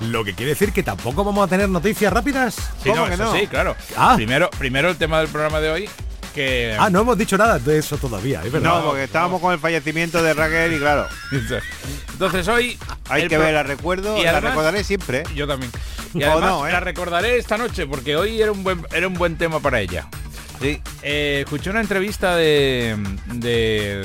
Lo 0.00 0.24
que 0.24 0.34
quiere 0.34 0.50
decir 0.50 0.72
que 0.72 0.82
tampoco 0.82 1.24
vamos 1.24 1.46
a 1.46 1.48
tener 1.48 1.68
noticias 1.68 2.12
rápidas. 2.12 2.54
Sí, 2.82 2.90
¿Cómo 2.90 2.96
no, 3.02 3.06
que 3.06 3.14
eso 3.14 3.24
no? 3.24 3.32
sí, 3.34 3.46
claro. 3.46 3.76
Ah. 3.96 4.14
Primero, 4.16 4.50
primero 4.58 4.90
el 4.90 4.96
tema 4.96 5.18
del 5.20 5.28
programa 5.28 5.60
de 5.60 5.70
hoy, 5.70 5.90
que... 6.34 6.76
Ah, 6.78 6.90
no 6.90 7.00
hemos 7.00 7.16
dicho 7.16 7.36
nada 7.38 7.58
de 7.58 7.78
eso 7.78 7.96
todavía, 7.96 8.42
es 8.44 8.50
verdad. 8.50 8.80
No, 8.80 8.84
porque 8.86 9.04
estábamos 9.04 9.40
con 9.40 9.52
el 9.52 9.58
fallecimiento 9.60 10.22
de 10.22 10.34
Raquel 10.34 10.74
y 10.74 10.78
claro, 10.78 11.06
Entonces 12.12 12.46
hoy... 12.48 12.78
hay 13.08 13.22
que 13.28 13.36
pro- 13.36 13.44
ver, 13.44 13.54
la 13.54 13.62
recuerdo, 13.62 14.18
y 14.18 14.24
la 14.24 14.40
recordaré 14.40 14.82
siempre. 14.84 15.22
Yo 15.34 15.46
también. 15.46 15.70
Y 16.12 16.22
además 16.22 16.50
no, 16.50 16.66
¿eh? 16.66 16.72
la 16.72 16.80
recordaré 16.80 17.38
esta 17.38 17.56
noche 17.56 17.86
porque 17.86 18.16
hoy 18.16 18.40
era 18.40 18.52
un 18.52 18.62
buen, 18.62 18.84
era 18.92 19.08
un 19.08 19.14
buen 19.14 19.36
tema 19.36 19.58
para 19.60 19.80
ella. 19.80 20.06
Sí. 20.64 20.80
Eh, 21.02 21.42
escuché 21.44 21.70
una 21.70 21.80
entrevista 21.80 22.34
de, 22.36 22.96
de... 23.26 24.04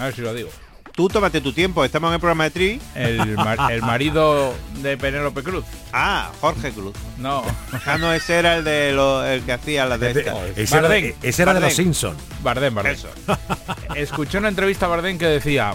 A 0.00 0.04
ver 0.04 0.14
si 0.14 0.22
lo 0.22 0.32
digo. 0.34 0.48
Tú 0.94 1.08
tómate 1.08 1.42
tu 1.42 1.52
tiempo, 1.52 1.84
estamos 1.84 2.08
en 2.08 2.14
el 2.14 2.20
programa 2.20 2.44
de 2.44 2.50
Tri. 2.50 2.80
El, 2.94 3.36
ma- 3.36 3.68
el 3.70 3.82
marido 3.82 4.54
de 4.80 4.96
Penélope 4.96 5.42
Cruz. 5.42 5.64
Ah, 5.92 6.30
Jorge 6.40 6.70
Cruz. 6.72 6.94
No. 7.18 7.44
Ah, 7.84 7.98
no, 7.98 8.10
ese 8.14 8.36
era 8.38 8.56
el 8.56 8.64
de 8.64 8.92
lo, 8.92 9.22
el 9.26 9.42
que 9.42 9.52
hacía 9.52 9.84
las 9.84 10.00
de 10.00 10.12
estas. 10.12 10.34
ese 10.56 10.78
era, 10.78 10.88
Bardem. 10.88 11.12
ese 11.22 11.42
era 11.42 11.52
de 11.52 11.60
los. 11.60 11.74
Simpsons. 11.74 12.16
Bardem, 12.42 12.74
Bardem. 12.74 12.94
Eso. 12.94 13.08
Escuché 13.94 14.38
una 14.38 14.48
entrevista 14.48 14.86
a 14.86 14.88
Bardem 14.88 15.18
que 15.18 15.26
decía, 15.26 15.74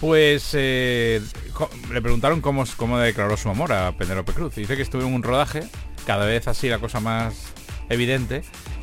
pues 0.00 0.50
eh, 0.52 1.20
le 1.92 2.00
preguntaron 2.02 2.40
cómo, 2.40 2.64
cómo 2.76 2.98
declaró 2.98 3.36
su 3.36 3.48
amor 3.48 3.72
a 3.72 3.90
Penélope 3.92 4.32
Cruz. 4.32 4.56
Y 4.58 4.60
dice 4.60 4.76
que 4.76 4.82
estuvo 4.82 5.02
en 5.02 5.12
un 5.12 5.24
rodaje, 5.24 5.64
cada 6.06 6.24
vez 6.26 6.46
así 6.46 6.68
la 6.68 6.78
cosa 6.78 7.00
más 7.00 7.34
evidente, 7.88 8.42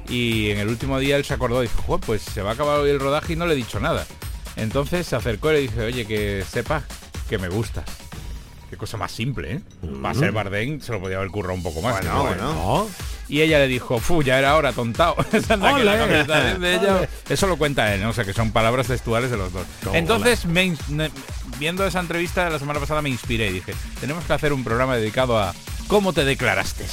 y 0.10 0.50
en 0.52 0.60
el 0.60 0.68
último 0.68 1.00
día 1.00 1.16
él 1.16 1.26
se 1.26 1.34
acordó 1.34 1.64
y 1.64 1.68
dijo, 1.68 1.82
"Jo, 1.84 1.98
pues 2.00 2.22
se 2.22 2.42
va 2.42 2.52
a 2.52 2.54
acabar 2.54 2.80
hoy 2.80 2.90
el 2.90 3.00
rodaje 3.00 3.34
y 3.34 3.36
no 3.36 3.46
le 3.46 3.54
he 3.54 3.58
dicho 3.58 3.80
nada. 3.80 4.06
Entonces 4.56 5.08
se 5.08 5.16
acercó 5.16 5.52
y 5.52 5.54
le 5.54 5.62
dije, 5.62 5.82
oye, 5.82 6.06
que 6.06 6.44
sepas 6.50 6.84
que 7.30 7.38
me 7.38 7.50
gustas. 7.50 7.86
Qué 8.70 8.78
cosa 8.78 8.98
más 8.98 9.12
simple, 9.12 9.54
¿eh? 9.54 9.62
Va 10.04 10.12
a 10.12 10.14
ser 10.16 10.32
Bardem, 10.32 10.82
se 10.82 10.92
lo 10.92 11.00
podía 11.00 11.18
haber 11.18 11.30
currado 11.30 11.54
un 11.54 11.64
poco 11.64 11.82
más. 11.82 11.94
Bueno, 11.98 12.14
¿no? 12.14 12.22
bueno. 12.24 12.54
¿No? 12.54 12.90
Y 13.30 13.42
ella 13.42 13.60
le 13.60 13.68
dijo, 13.68 14.00
fu, 14.00 14.22
ya 14.24 14.38
era 14.40 14.56
hora, 14.56 14.74
tontao. 14.74 15.16
De 15.32 17.08
Eso 17.30 17.48
lo 17.48 17.58
cuenta 17.58 17.94
él, 17.94 18.02
¿no? 18.02 18.10
O 18.10 18.14
sea, 18.14 18.26
que 18.26 18.34
son 18.34 18.52
palabras 18.52 18.88
textuales 18.88 19.32
de 19.32 19.38
los 19.38 19.54
dos. 19.54 19.66
Toma. 19.84 19.98
Entonces, 19.98 20.46
me 20.46 20.76
viendo 21.60 21.86
esa 21.86 22.00
entrevista 22.00 22.50
la 22.50 22.60
semana 22.60 22.80
pasada 22.80 23.02
me 23.02 23.10
inspiré 23.10 23.50
y 23.50 23.54
dije, 23.54 23.74
tenemos 24.02 24.24
que 24.26 24.34
hacer 24.34 24.54
un 24.54 24.64
programa 24.64 24.98
dedicado 24.98 25.40
a 25.40 25.54
cómo 25.88 26.12
te 26.12 26.26
declaraste. 26.26 26.86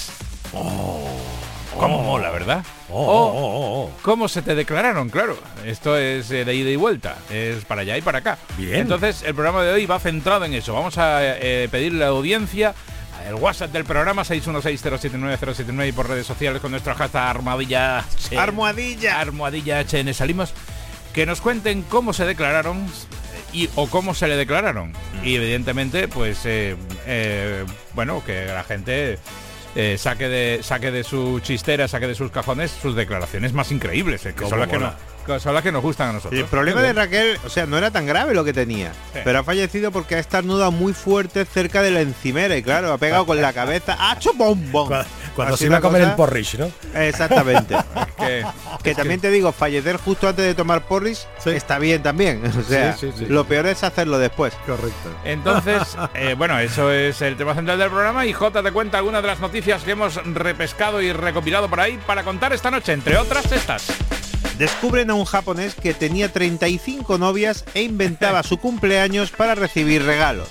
¿Cómo 1.81 2.03
mola, 2.03 2.31
verdad? 2.31 2.63
Oh, 2.91 2.95
O 2.95 3.11
oh, 3.11 3.33
oh, 3.33 3.85
oh. 3.85 3.91
¿Cómo 4.03 4.29
se 4.29 4.43
te 4.43 4.55
declararon? 4.55 5.09
Claro, 5.09 5.39
esto 5.65 5.97
es 5.97 6.31
eh, 6.31 6.45
de 6.45 6.55
ida 6.55 6.69
y 6.69 6.77
vuelta, 6.77 7.17
es 7.31 7.65
para 7.65 7.81
allá 7.81 7.97
y 7.97 8.03
para 8.03 8.19
acá. 8.19 8.37
Bien. 8.59 8.77
Entonces, 8.77 9.23
el 9.23 9.35
programa 9.35 9.63
de 9.63 9.73
hoy 9.73 9.87
va 9.87 9.99
centrado 9.99 10.45
en 10.45 10.53
eso. 10.53 10.75
Vamos 10.75 10.99
a 10.99 11.21
eh, 11.23 11.69
pedirle 11.71 12.05
a 12.05 12.09
la 12.09 12.17
audiencia 12.17 12.75
el 13.27 13.35
WhatsApp 13.35 13.73
del 13.73 13.85
programa 13.85 14.25
616079079 14.25 15.89
y 15.89 15.93
por 15.93 16.09
redes 16.09 16.27
sociales 16.27 16.61
con 16.61 16.71
nuestro 16.71 16.95
hashtag 16.95 17.23
armadilla 17.23 18.01
H. 18.01 18.37
Almohadilla. 18.37 19.19
Armadilla 19.19 19.81
HN 19.81 20.13
salimos 20.13 20.53
que 21.15 21.25
nos 21.25 21.41
cuenten 21.41 21.83
cómo 21.83 22.13
se 22.13 22.27
declararon 22.27 22.87
y 23.53 23.69
o 23.75 23.89
cómo 23.89 24.15
se 24.15 24.29
le 24.29 24.37
declararon 24.37 24.93
y 25.25 25.35
evidentemente 25.35 26.09
pues 26.09 26.45
eh, 26.45 26.77
eh, 27.07 27.65
bueno 27.95 28.23
que 28.25 28.47
la 28.47 28.63
gente 28.63 29.19
eh, 29.77 29.97
saque 29.99 30.29
de 30.29 30.61
saque 30.63 30.91
de 30.91 31.05
su 31.05 31.41
chistera 31.41 31.87
saque 31.89 32.07
de 32.09 32.15
sus 32.15 32.31
cajones 32.31 32.71
sus 32.71 32.97
declaraciones 32.97 33.53
más 33.53 33.71
increíbles 33.71 34.27
eh, 34.27 34.35
que 34.37 34.49
son 34.49 34.59
las 34.59 34.69
que, 34.69 34.79
no- 34.79 34.93
que 35.27 35.39
son 35.39 35.55
las 35.55 35.63
que 35.63 35.71
nos 35.71 35.83
gustan 35.83 36.09
a 36.09 36.13
nosotros 36.15 36.37
Y 36.39 36.43
el 36.43 36.49
problema 36.49 36.81
de 36.83 36.93
Raquel, 36.93 37.39
o 37.45 37.49
sea, 37.51 37.67
no 37.67 37.77
era 37.79 37.91
tan 37.91 38.07
grave 38.07 38.35
lo 38.35 38.43
que 38.45 38.53
tenía, 38.53 38.93
Sí. 39.13 39.21
pero 39.23 39.39
ha 39.41 39.45
fallecido 39.45 39.93
porque 39.93 40.15
ha 40.17 40.19
estornudado 40.19 40.73
muy 40.73 40.93
fuerte 40.93 41.45
cerca 41.45 41.83
de 41.83 41.91
la 41.93 42.01
encimera 42.01 42.57
y 42.57 42.63
claro, 42.63 42.93
ha 42.93 42.99
pegado 42.99 43.27
con 43.27 43.41
la 43.41 43.53
cabeza. 43.53 43.97
¡Hacho 44.11 44.33
bombón! 44.33 44.89
Cua- 45.31 45.37
Cuando 45.37 45.55
Así 45.55 45.65
se 45.65 45.67
iba 45.69 45.79
a 45.79 45.81
comer 45.81 46.03
cosa. 46.03 46.11
el 46.11 46.17
porridge, 46.17 46.59
¿no? 46.59 46.71
Exactamente. 46.95 47.77
Que- 48.21 48.45
que 48.83 48.95
también 48.95 49.19
te 49.19 49.31
digo, 49.31 49.51
fallecer 49.51 49.97
justo 49.97 50.29
antes 50.29 50.45
de 50.45 50.55
tomar 50.55 50.83
porris 50.87 51.27
está 51.47 51.79
bien 51.79 52.03
también. 52.03 52.43
O 52.59 52.63
sea, 52.63 52.93
Sí, 52.95 53.11
sí, 53.13 53.19
sí. 53.21 53.27
lo 53.27 53.45
peor 53.45 53.67
es 53.67 53.83
hacerlo 53.83 54.19
después. 54.19 54.53
Correcto. 54.67 55.11
Entonces, 55.25 55.97
eh, 56.15 56.35
bueno, 56.37 56.59
eso 56.59 56.93
es 56.93 57.23
el 57.23 57.37
tema 57.39 57.55
central 57.55 57.79
del 57.79 57.89
programa 57.89 58.27
y 58.27 58.33
Jota 58.35 58.63
te 58.63 58.73
cuenta 58.73 58.99
algunas 58.99 59.23
de 59.23 59.29
las 59.29 59.41
noticias 59.41 59.83
que 59.85 59.93
hemos 59.93 60.17
repescado 60.35 61.01
y 61.01 61.13
recopilado 61.13 61.69
por 61.71 61.81
ahí 61.81 61.99
para 62.07 62.23
contar 62.23 62.53
esta 62.53 62.71
noche, 62.71 62.93
entre 62.93 63.17
otras 63.17 63.51
estas. 63.53 63.87
Descubren 64.59 65.09
a 65.11 65.15
un 65.15 65.25
japonés 65.25 65.75
que 65.75 65.95
tenía 65.95 66.31
35 66.31 67.17
novias 67.17 67.65
e 67.73 67.81
inventaba 67.83 68.43
su 68.43 68.59
cumpleaños 68.59 69.31
para 69.31 69.55
recibir 69.55 70.05
regalos. 70.05 70.49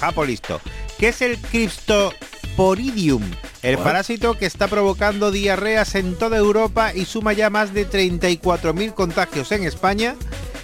Japo 0.00 0.24
listo. 0.24 0.60
¿Qué 0.98 1.08
es 1.08 1.20
el 1.22 1.38
Cryptoporidium? 1.38 3.22
El 3.62 3.78
parásito 3.78 4.34
que 4.34 4.46
está 4.46 4.68
provocando 4.68 5.30
diarreas 5.30 5.94
en 5.94 6.16
toda 6.16 6.36
Europa 6.36 6.94
y 6.94 7.04
suma 7.04 7.32
ya 7.32 7.50
más 7.50 7.74
de 7.74 7.88
34.000 7.88 8.94
contagios 8.94 9.52
en 9.52 9.64
España. 9.64 10.14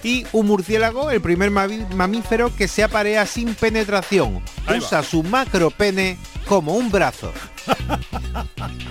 Y 0.03 0.25
un 0.33 0.47
murciélago, 0.47 1.11
el 1.11 1.21
primer 1.21 1.49
mamífero 1.51 2.53
que 2.55 2.67
se 2.67 2.83
aparea 2.83 3.25
sin 3.25 3.55
penetración. 3.55 4.41
Usa 4.75 5.03
su 5.03 5.23
macropene 5.23 6.17
como 6.47 6.75
un 6.75 6.91
brazo. 6.91 7.31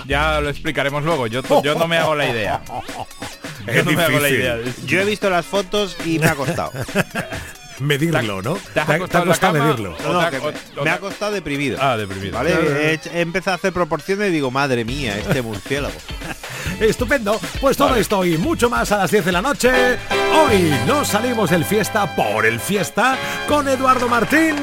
Ya 0.06 0.40
lo 0.40 0.50
explicaremos 0.50 1.04
luego, 1.04 1.28
yo, 1.28 1.42
yo 1.62 1.74
no 1.76 1.86
me 1.86 1.96
hago 1.96 2.14
la 2.16 2.28
idea. 2.28 2.60
Yo 3.72 3.84
no 3.84 3.92
me 3.92 4.02
hago 4.02 4.18
la 4.18 4.28
idea. 4.28 4.58
Yo 4.84 5.00
he 5.00 5.04
visto 5.04 5.30
las 5.30 5.46
fotos 5.46 5.96
y 6.04 6.18
me 6.18 6.26
ha 6.26 6.34
costado. 6.34 6.72
Medirlo, 7.82 8.42
¿no? 8.42 8.58
¿Te 8.74 8.80
ha- 8.80 8.98
costado 8.98 9.52
medirlo. 9.52 9.96
No, 10.02 10.12
no, 10.12 10.84
me, 10.84 10.90
ha 10.90 10.98
costado 10.98 11.32
deprimido. 11.32 11.78
Ah, 11.80 11.96
deprimido. 11.96 12.34
¿Vale? 12.38 13.00
He 13.12 13.20
empezado 13.20 13.54
a 13.54 13.56
hacer 13.56 13.72
proporciones 13.72 14.28
y 14.28 14.32
digo, 14.32 14.50
madre 14.50 14.84
mía, 14.84 15.18
este 15.18 15.42
murciélago. 15.42 15.94
Estupendo. 16.80 17.40
Pues 17.60 17.76
todo 17.76 17.94
esto 17.96 18.24
y 18.24 18.38
mucho 18.38 18.70
más 18.70 18.92
a 18.92 18.98
las 18.98 19.10
10 19.10 19.24
de 19.24 19.32
la 19.32 19.42
noche. 19.42 19.98
Hoy 20.34 20.72
nos 20.86 21.08
salimos 21.08 21.50
del 21.50 21.64
fiesta 21.64 22.14
por 22.14 22.46
el 22.46 22.60
fiesta 22.60 23.16
con 23.48 23.68
Eduardo 23.68 24.08
Martín 24.08 24.56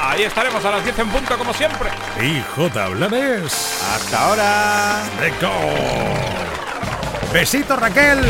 Ahí 0.00 0.22
estaremos 0.22 0.64
a 0.64 0.70
las 0.70 0.84
10 0.84 0.98
en 0.98 1.08
punto 1.08 1.38
como 1.38 1.54
siempre. 1.54 1.88
y 2.20 2.42
J. 2.54 2.88
Blanes. 2.88 3.82
Hasta 3.94 4.28
ahora. 4.28 5.02
Record. 5.18 5.54
Besito 7.32 7.74
Raquel. 7.74 8.20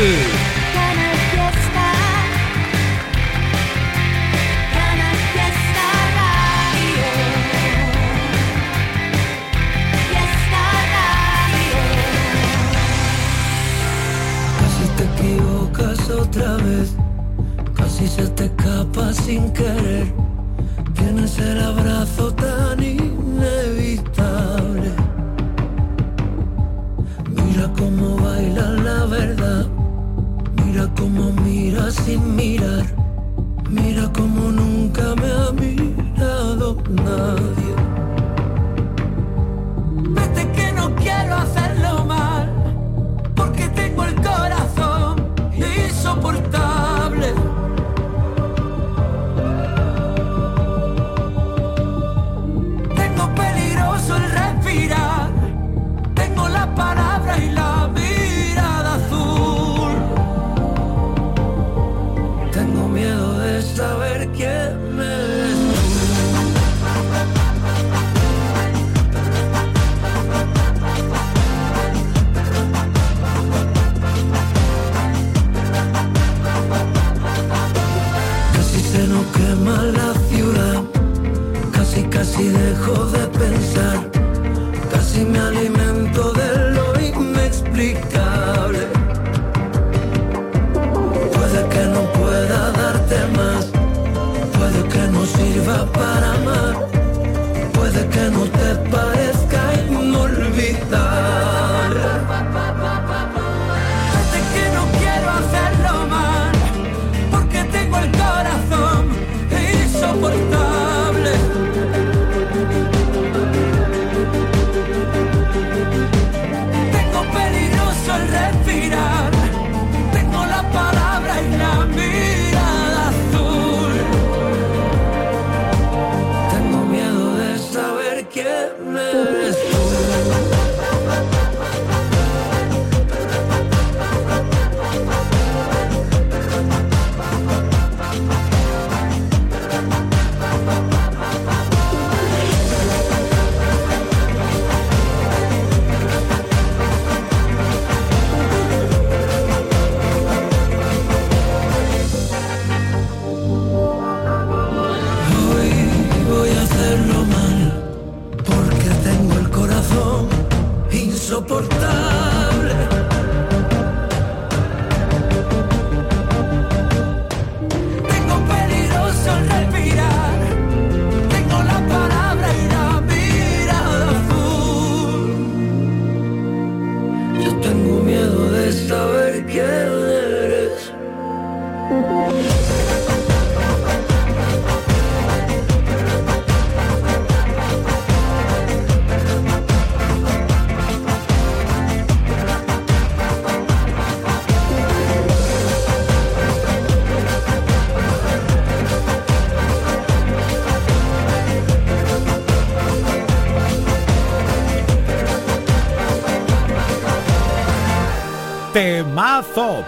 Casi 17.75 18.07
se 18.07 18.27
te 18.29 18.45
escapa 18.45 19.13
sin 19.13 19.51
querer. 19.53 20.13
Tienes 20.93 21.37
el 21.39 21.61
abrazo 21.61 22.33
tan 22.33 22.83
inevitable. 22.83 24.11
Mira 27.29 27.71
cómo 27.77 28.17
baila 28.17 28.69
la 28.71 29.05
verdad, 29.05 29.65
mira 30.65 30.89
cómo 30.97 31.31
mira 31.43 31.89
sin 31.91 32.35
mirar, 32.35 32.85
mira 33.69 34.11
cómo 34.13 34.51
nunca 34.51 35.15
me 35.15 35.31
ha 35.31 35.51
mirado 35.51 36.77
nadie. 36.89 37.75
Vete 40.15 40.51
que 40.51 40.71
no 40.73 40.93
quiero 40.95 41.35
hacerlo 41.35 42.05
mal 42.05 42.34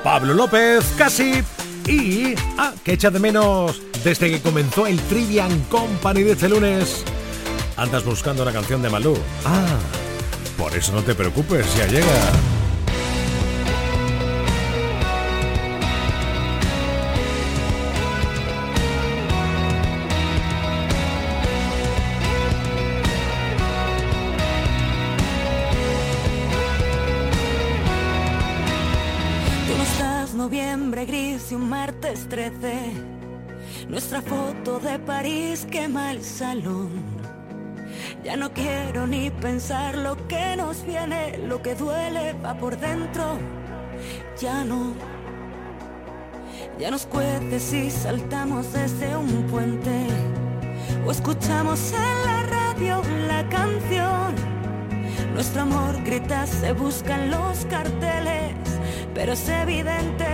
Pablo 0.03 0.33
López, 0.33 0.83
casi. 0.97 1.41
Y. 1.87 2.35
Ah, 2.57 2.73
que 2.83 2.93
echa 2.93 3.09
de 3.09 3.19
menos 3.19 3.81
desde 4.03 4.29
que 4.29 4.41
comenzó 4.41 4.87
el 4.87 4.99
Trivian 4.99 5.61
Company 5.69 6.23
de 6.23 6.33
este 6.33 6.49
lunes. 6.49 7.05
Andas 7.77 8.03
buscando 8.03 8.43
la 8.43 8.51
canción 8.51 8.81
de 8.81 8.89
Malú. 8.89 9.17
Ah. 9.45 9.77
Por 10.57 10.75
eso 10.75 10.91
no 10.91 11.01
te 11.01 11.15
preocupes, 11.15 11.65
ya 11.77 11.87
llega. 11.87 12.46
Ya 46.80 46.91
nos 46.91 47.05
cuece 47.05 47.59
si 47.59 47.91
saltamos 47.91 48.72
desde 48.72 49.15
un 49.15 49.43
puente 49.47 50.07
o 51.05 51.11
escuchamos 51.11 51.91
en 51.91 52.26
la 52.26 52.43
radio 52.43 53.01
la 53.28 53.47
canción. 53.49 54.36
Nuestro 55.34 55.63
amor 55.63 56.03
grita, 56.03 56.45
se 56.45 56.74
buscan 56.74 57.32
los 57.32 57.65
carteles, 57.65 58.53
pero 59.13 59.34
es 59.34 59.49
evidente 59.49 60.28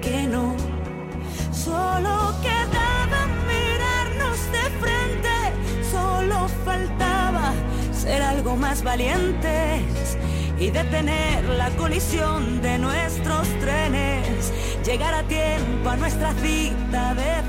que 0.00 0.24
no. 0.24 0.54
Solo 1.52 2.34
quedaba 2.42 3.26
mirarnos 3.46 4.38
de 4.50 4.64
frente, 4.82 5.90
solo 5.90 6.48
faltaba 6.64 7.52
ser 7.92 8.22
algo 8.22 8.56
más 8.56 8.82
valientes 8.82 10.16
y 10.58 10.70
detener 10.70 11.44
la 11.44 11.70
colisión 11.70 12.62
de 12.62 12.78
nuestros 12.78 13.48
trenes, 13.58 14.52
llegar 14.84 15.14
a 15.14 15.22
tiempo 15.22 15.90
a 15.90 15.96
nuestra 15.96 16.32
cita 16.34 17.14
de 17.14 17.41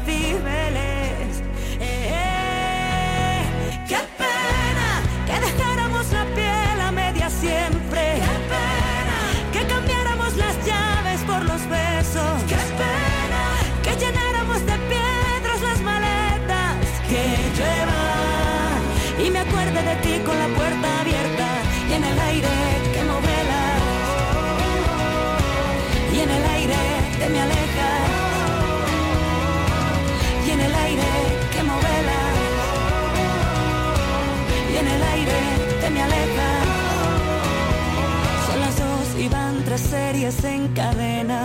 series 39.93 40.43
en 40.43 40.69
cadena. 40.69 41.43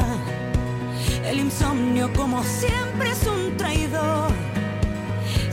El 1.31 1.39
insomnio 1.39 2.11
como 2.15 2.43
siempre 2.43 3.11
es 3.11 3.23
un 3.27 3.59
traidor. 3.59 4.31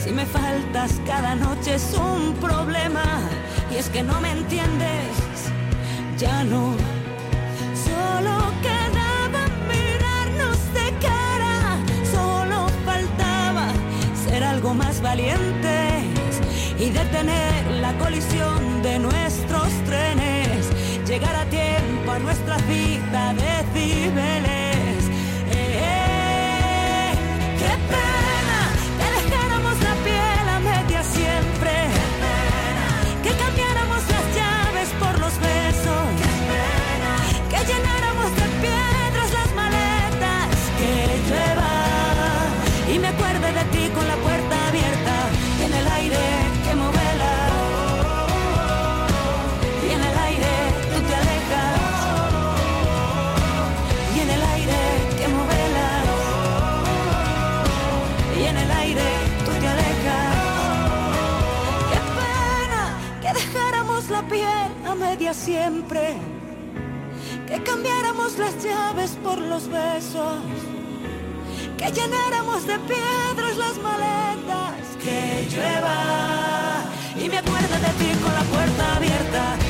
Si 0.02 0.12
me 0.12 0.26
faltas 0.26 0.92
cada 1.06 1.36
noche 1.36 1.76
es 1.76 1.94
un 1.94 2.34
problema. 2.36 3.08
Y 3.70 3.76
es 3.76 3.90
que 3.90 4.02
no 4.02 4.22
me 4.22 4.32
entiendes, 4.32 5.14
ya 6.18 6.46
no. 6.46 6.64
Solo 7.88 8.36
quedaba 8.68 9.42
mirarnos 9.74 10.58
de 10.80 10.88
cara. 11.08 11.56
Solo 12.18 12.58
faltaba 12.86 13.66
ser 14.26 14.42
algo 14.42 14.74
más 14.74 15.02
valientes 15.02 16.32
y 16.80 16.92
detener 16.92 17.62
la 17.82 17.92
colisión 17.98 18.82
de 18.84 19.00
nuestros 19.00 19.70
trenes. 19.90 20.62
Llegar 21.10 21.36
a 21.36 21.46
tiempo 21.50 21.85
nuestra 22.20 22.58
cita 22.60 23.34
de 23.34 24.65
siempre. 65.34 66.18
Que 67.48 67.64
cambiáramos 67.64 68.38
las 68.38 68.62
llaves 68.64 69.18
por 69.24 69.38
los 69.38 69.68
besos. 69.70 70.40
Que 71.78 71.92
llenáramos 71.92 72.68
de 72.68 72.78
piedras 72.80 73.58
las 73.58 73.78
maletas. 73.78 74.74
Que 75.04 75.48
llueva. 75.50 76.84
Y 77.18 77.30
me 77.30 77.38
acuerdo 77.38 77.76
de 77.76 77.92
ti 78.00 78.20
con 78.22 78.34
la 78.34 78.44
puerta 78.44 78.96
abierta. 78.98 79.65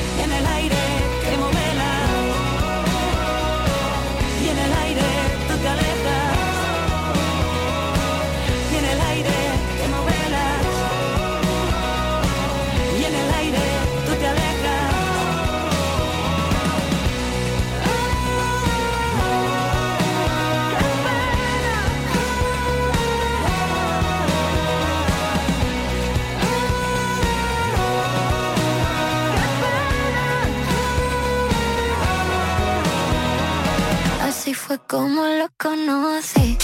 Fue 34.66 34.78
como 34.88 35.22
lo 35.24 35.48
conocí. 35.58 36.58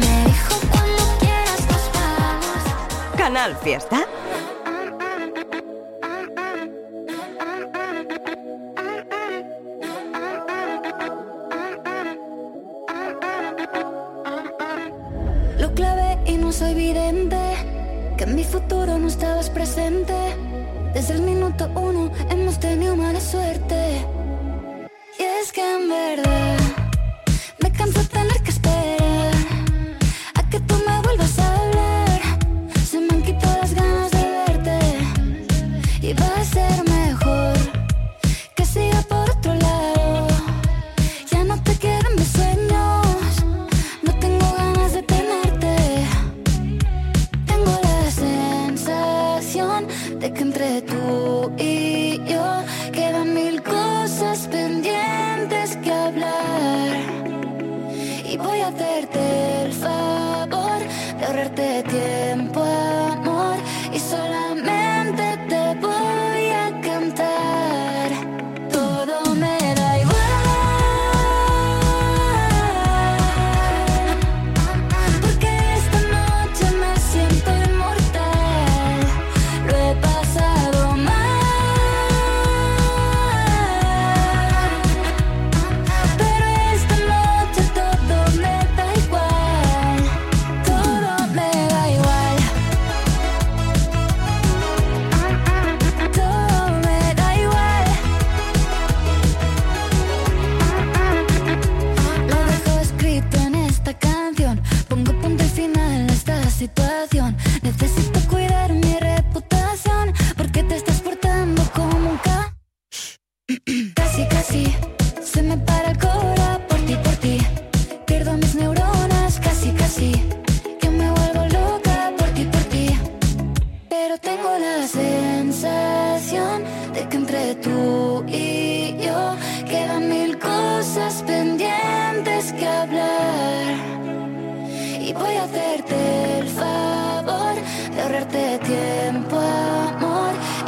Me 0.00 0.24
dijo 0.24 0.54
cuando 0.70 1.02
quieras 1.20 1.60
nos 1.70 1.90
vamos. 1.92 3.18
Canal 3.18 3.54
Fiesta. 3.58 4.06
Lo 15.58 15.74
clavé 15.74 16.18
y 16.24 16.38
no 16.38 16.50
soy 16.50 16.72
vidente. 16.72 17.36
Que 18.16 18.24
en 18.24 18.36
mi 18.36 18.44
futuro 18.44 18.98
no 18.98 19.08
estabas 19.08 19.50
presente. 19.50 20.14
Desde 20.94 21.14
el 21.14 21.20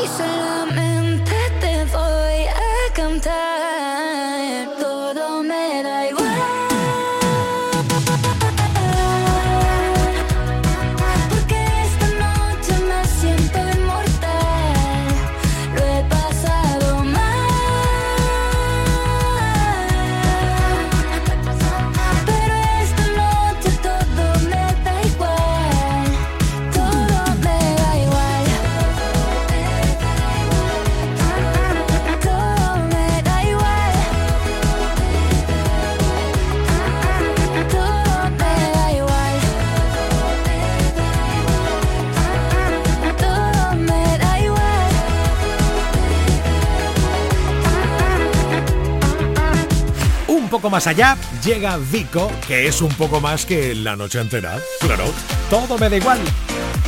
chasing 0.06 0.35
poco 50.66 50.70
más 50.70 50.86
allá 50.88 51.16
llega 51.44 51.76
Vico, 51.76 52.28
que 52.44 52.66
es 52.66 52.82
un 52.82 52.92
poco 52.94 53.20
más 53.20 53.46
que 53.46 53.72
la 53.72 53.94
noche 53.94 54.20
entera. 54.20 54.58
Claro, 54.80 55.04
todo 55.48 55.78
me 55.78 55.88
da 55.88 55.96
igual. 55.96 56.18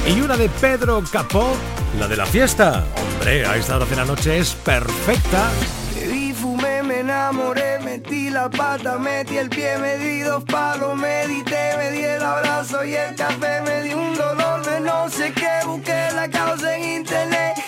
Y 0.05 0.21
una 0.21 0.37
de 0.37 0.49
Pedro 0.49 1.05
Capó, 1.13 1.57
la 1.97 2.09
de 2.09 2.17
la 2.17 2.27
fiesta. 2.27 2.85
Hombre, 2.97 3.47
a 3.47 3.57
esta 3.57 3.77
hora 3.77 3.85
de 3.85 3.95
la 3.95 4.05
noche 4.05 4.39
es 4.39 4.53
perfecta. 4.55 5.51
Bebí, 5.95 6.33
fumé, 6.33 6.83
me 6.83 7.01
enamoré, 7.01 7.79
metí 7.79 8.31
la 8.31 8.51
pata, 8.51 8.99
metí 8.99 9.37
el 9.37 9.49
pie, 9.49 9.79
me 9.79 9.97
di 9.97 10.23
dos 10.23 10.43
palos, 10.43 10.97
medité, 10.97 11.77
me 11.77 11.93
di 11.93 12.03
el 12.03 12.23
abrazo 12.23 12.85
y 12.85 12.95
el 12.95 13.15
café, 13.15 13.61
me 13.65 13.83
di 13.83 13.95
un 13.95 14.13
dolor 14.17 14.67
de 14.67 14.81
no 14.81 15.09
sé 15.09 15.33
qué, 15.33 15.65
busqué 15.65 16.09
la 16.17 16.29
causa 16.29 16.77
en 16.77 16.97
internet 16.97 17.68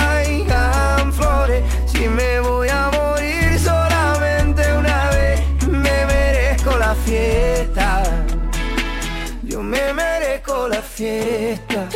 Si 2.01 2.07
me 2.07 2.39
voy 2.39 2.67
a 2.67 2.89
morir 2.89 3.59
solamente 3.59 4.63
una 4.73 5.11
vez, 5.11 5.67
me 5.67 6.05
merezco 6.07 6.75
la 6.75 6.95
fiesta. 6.95 8.01
Yo 9.43 9.61
me 9.61 9.93
merezco 9.93 10.67
la 10.67 10.81
fiesta. 10.81 11.87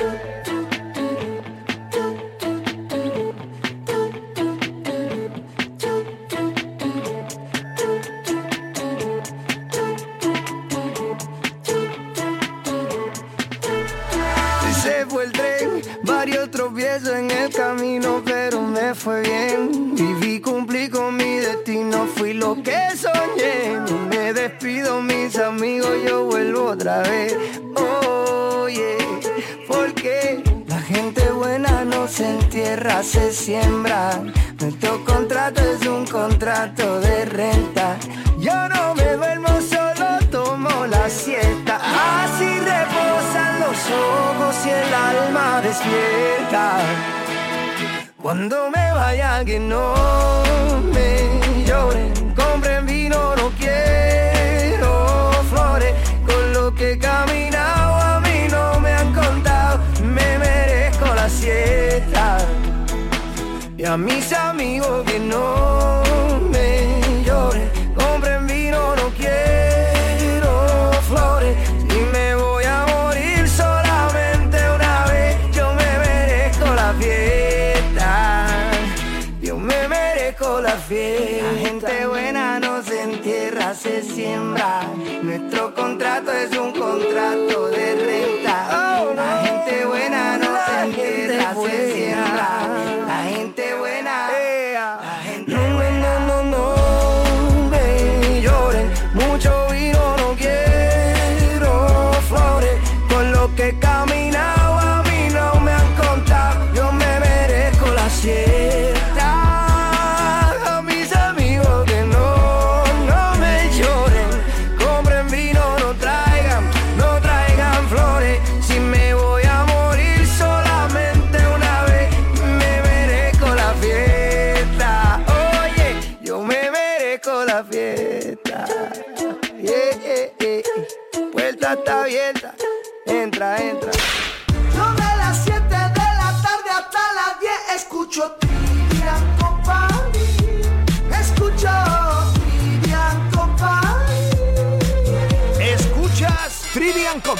shit 108.25 108.64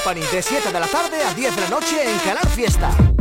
Company 0.05 0.23
de 0.31 0.39
7 0.39 0.71
de 0.71 0.79
la 0.79 0.85
tarde 0.85 1.23
a 1.23 1.33
10 1.33 1.55
de 1.55 1.61
la 1.61 1.69
noche 1.69 1.95
en 2.03 2.19
Canal 2.19 2.47
Fiesta. 2.49 3.14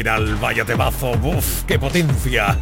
Final, 0.00 0.34
vaya 0.36 0.64
temazo, 0.64 1.10
¡Uf, 1.22 1.64
qué 1.66 1.78
potencia! 1.78 2.56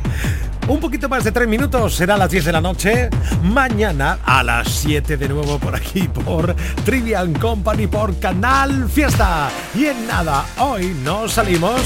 Un 0.67 0.81
poquito 0.81 1.09
más 1.09 1.23
de 1.23 1.31
tres 1.31 1.47
minutos, 1.47 1.95
será 1.95 2.17
a 2.17 2.19
las 2.19 2.33
10 2.33 2.47
de 2.47 2.53
la 2.53 2.61
noche. 2.61 3.11
Mañana 3.45 4.19
a 4.25 4.43
las 4.43 4.69
7 4.69 5.17
de 5.17 5.29
nuevo 5.29 5.57
por 5.61 5.77
aquí, 5.77 6.09
por 6.09 6.57
Trivian 6.85 7.33
Company, 7.35 7.87
por 7.87 8.19
Canal 8.19 8.89
Fiesta. 8.89 9.51
Y 9.73 9.87
en 9.87 10.09
nada, 10.09 10.47
hoy 10.59 10.97
nos 11.05 11.35
salimos 11.35 11.81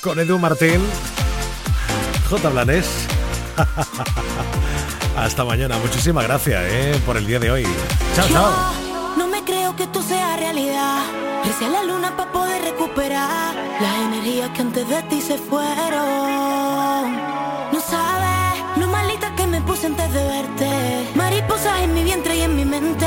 con 0.00 0.20
Edu 0.20 0.38
Martín, 0.38 0.80
J. 2.30 2.48
Blanes. 2.50 2.86
Hasta 5.16 5.44
mañana, 5.44 5.76
muchísimas 5.78 6.22
gracias 6.22 6.62
eh, 6.68 7.00
por 7.04 7.16
el 7.16 7.26
día 7.26 7.40
de 7.40 7.50
hoy. 7.50 7.66
Chao, 8.14 8.28
chao. 8.28 8.52
No 9.18 9.26
me 9.26 9.42
creo 9.42 9.74
que 9.74 9.82
esto 9.82 10.00
sea 10.02 10.36
realidad. 10.36 11.02
La 11.60 11.82
luna 11.82 12.14
para 12.16 12.30
poder 12.30 12.62
recuperar 12.62 13.54
las 13.80 13.93
que 14.24 14.62
antes 14.62 14.88
de 14.88 15.02
ti 15.02 15.20
se 15.20 15.36
fueron. 15.36 17.12
No 17.72 17.80
sabes 17.80 18.78
lo 18.78 18.86
malita 18.86 19.34
que 19.36 19.46
me 19.46 19.60
puse 19.60 19.86
antes 19.86 20.12
de 20.14 20.24
verte. 20.24 21.08
Mariposas 21.14 21.82
en 21.82 21.92
mi 21.92 22.04
vientre 22.04 22.34
y 22.36 22.40
en 22.40 22.56
mi 22.56 22.64
mente. 22.64 23.06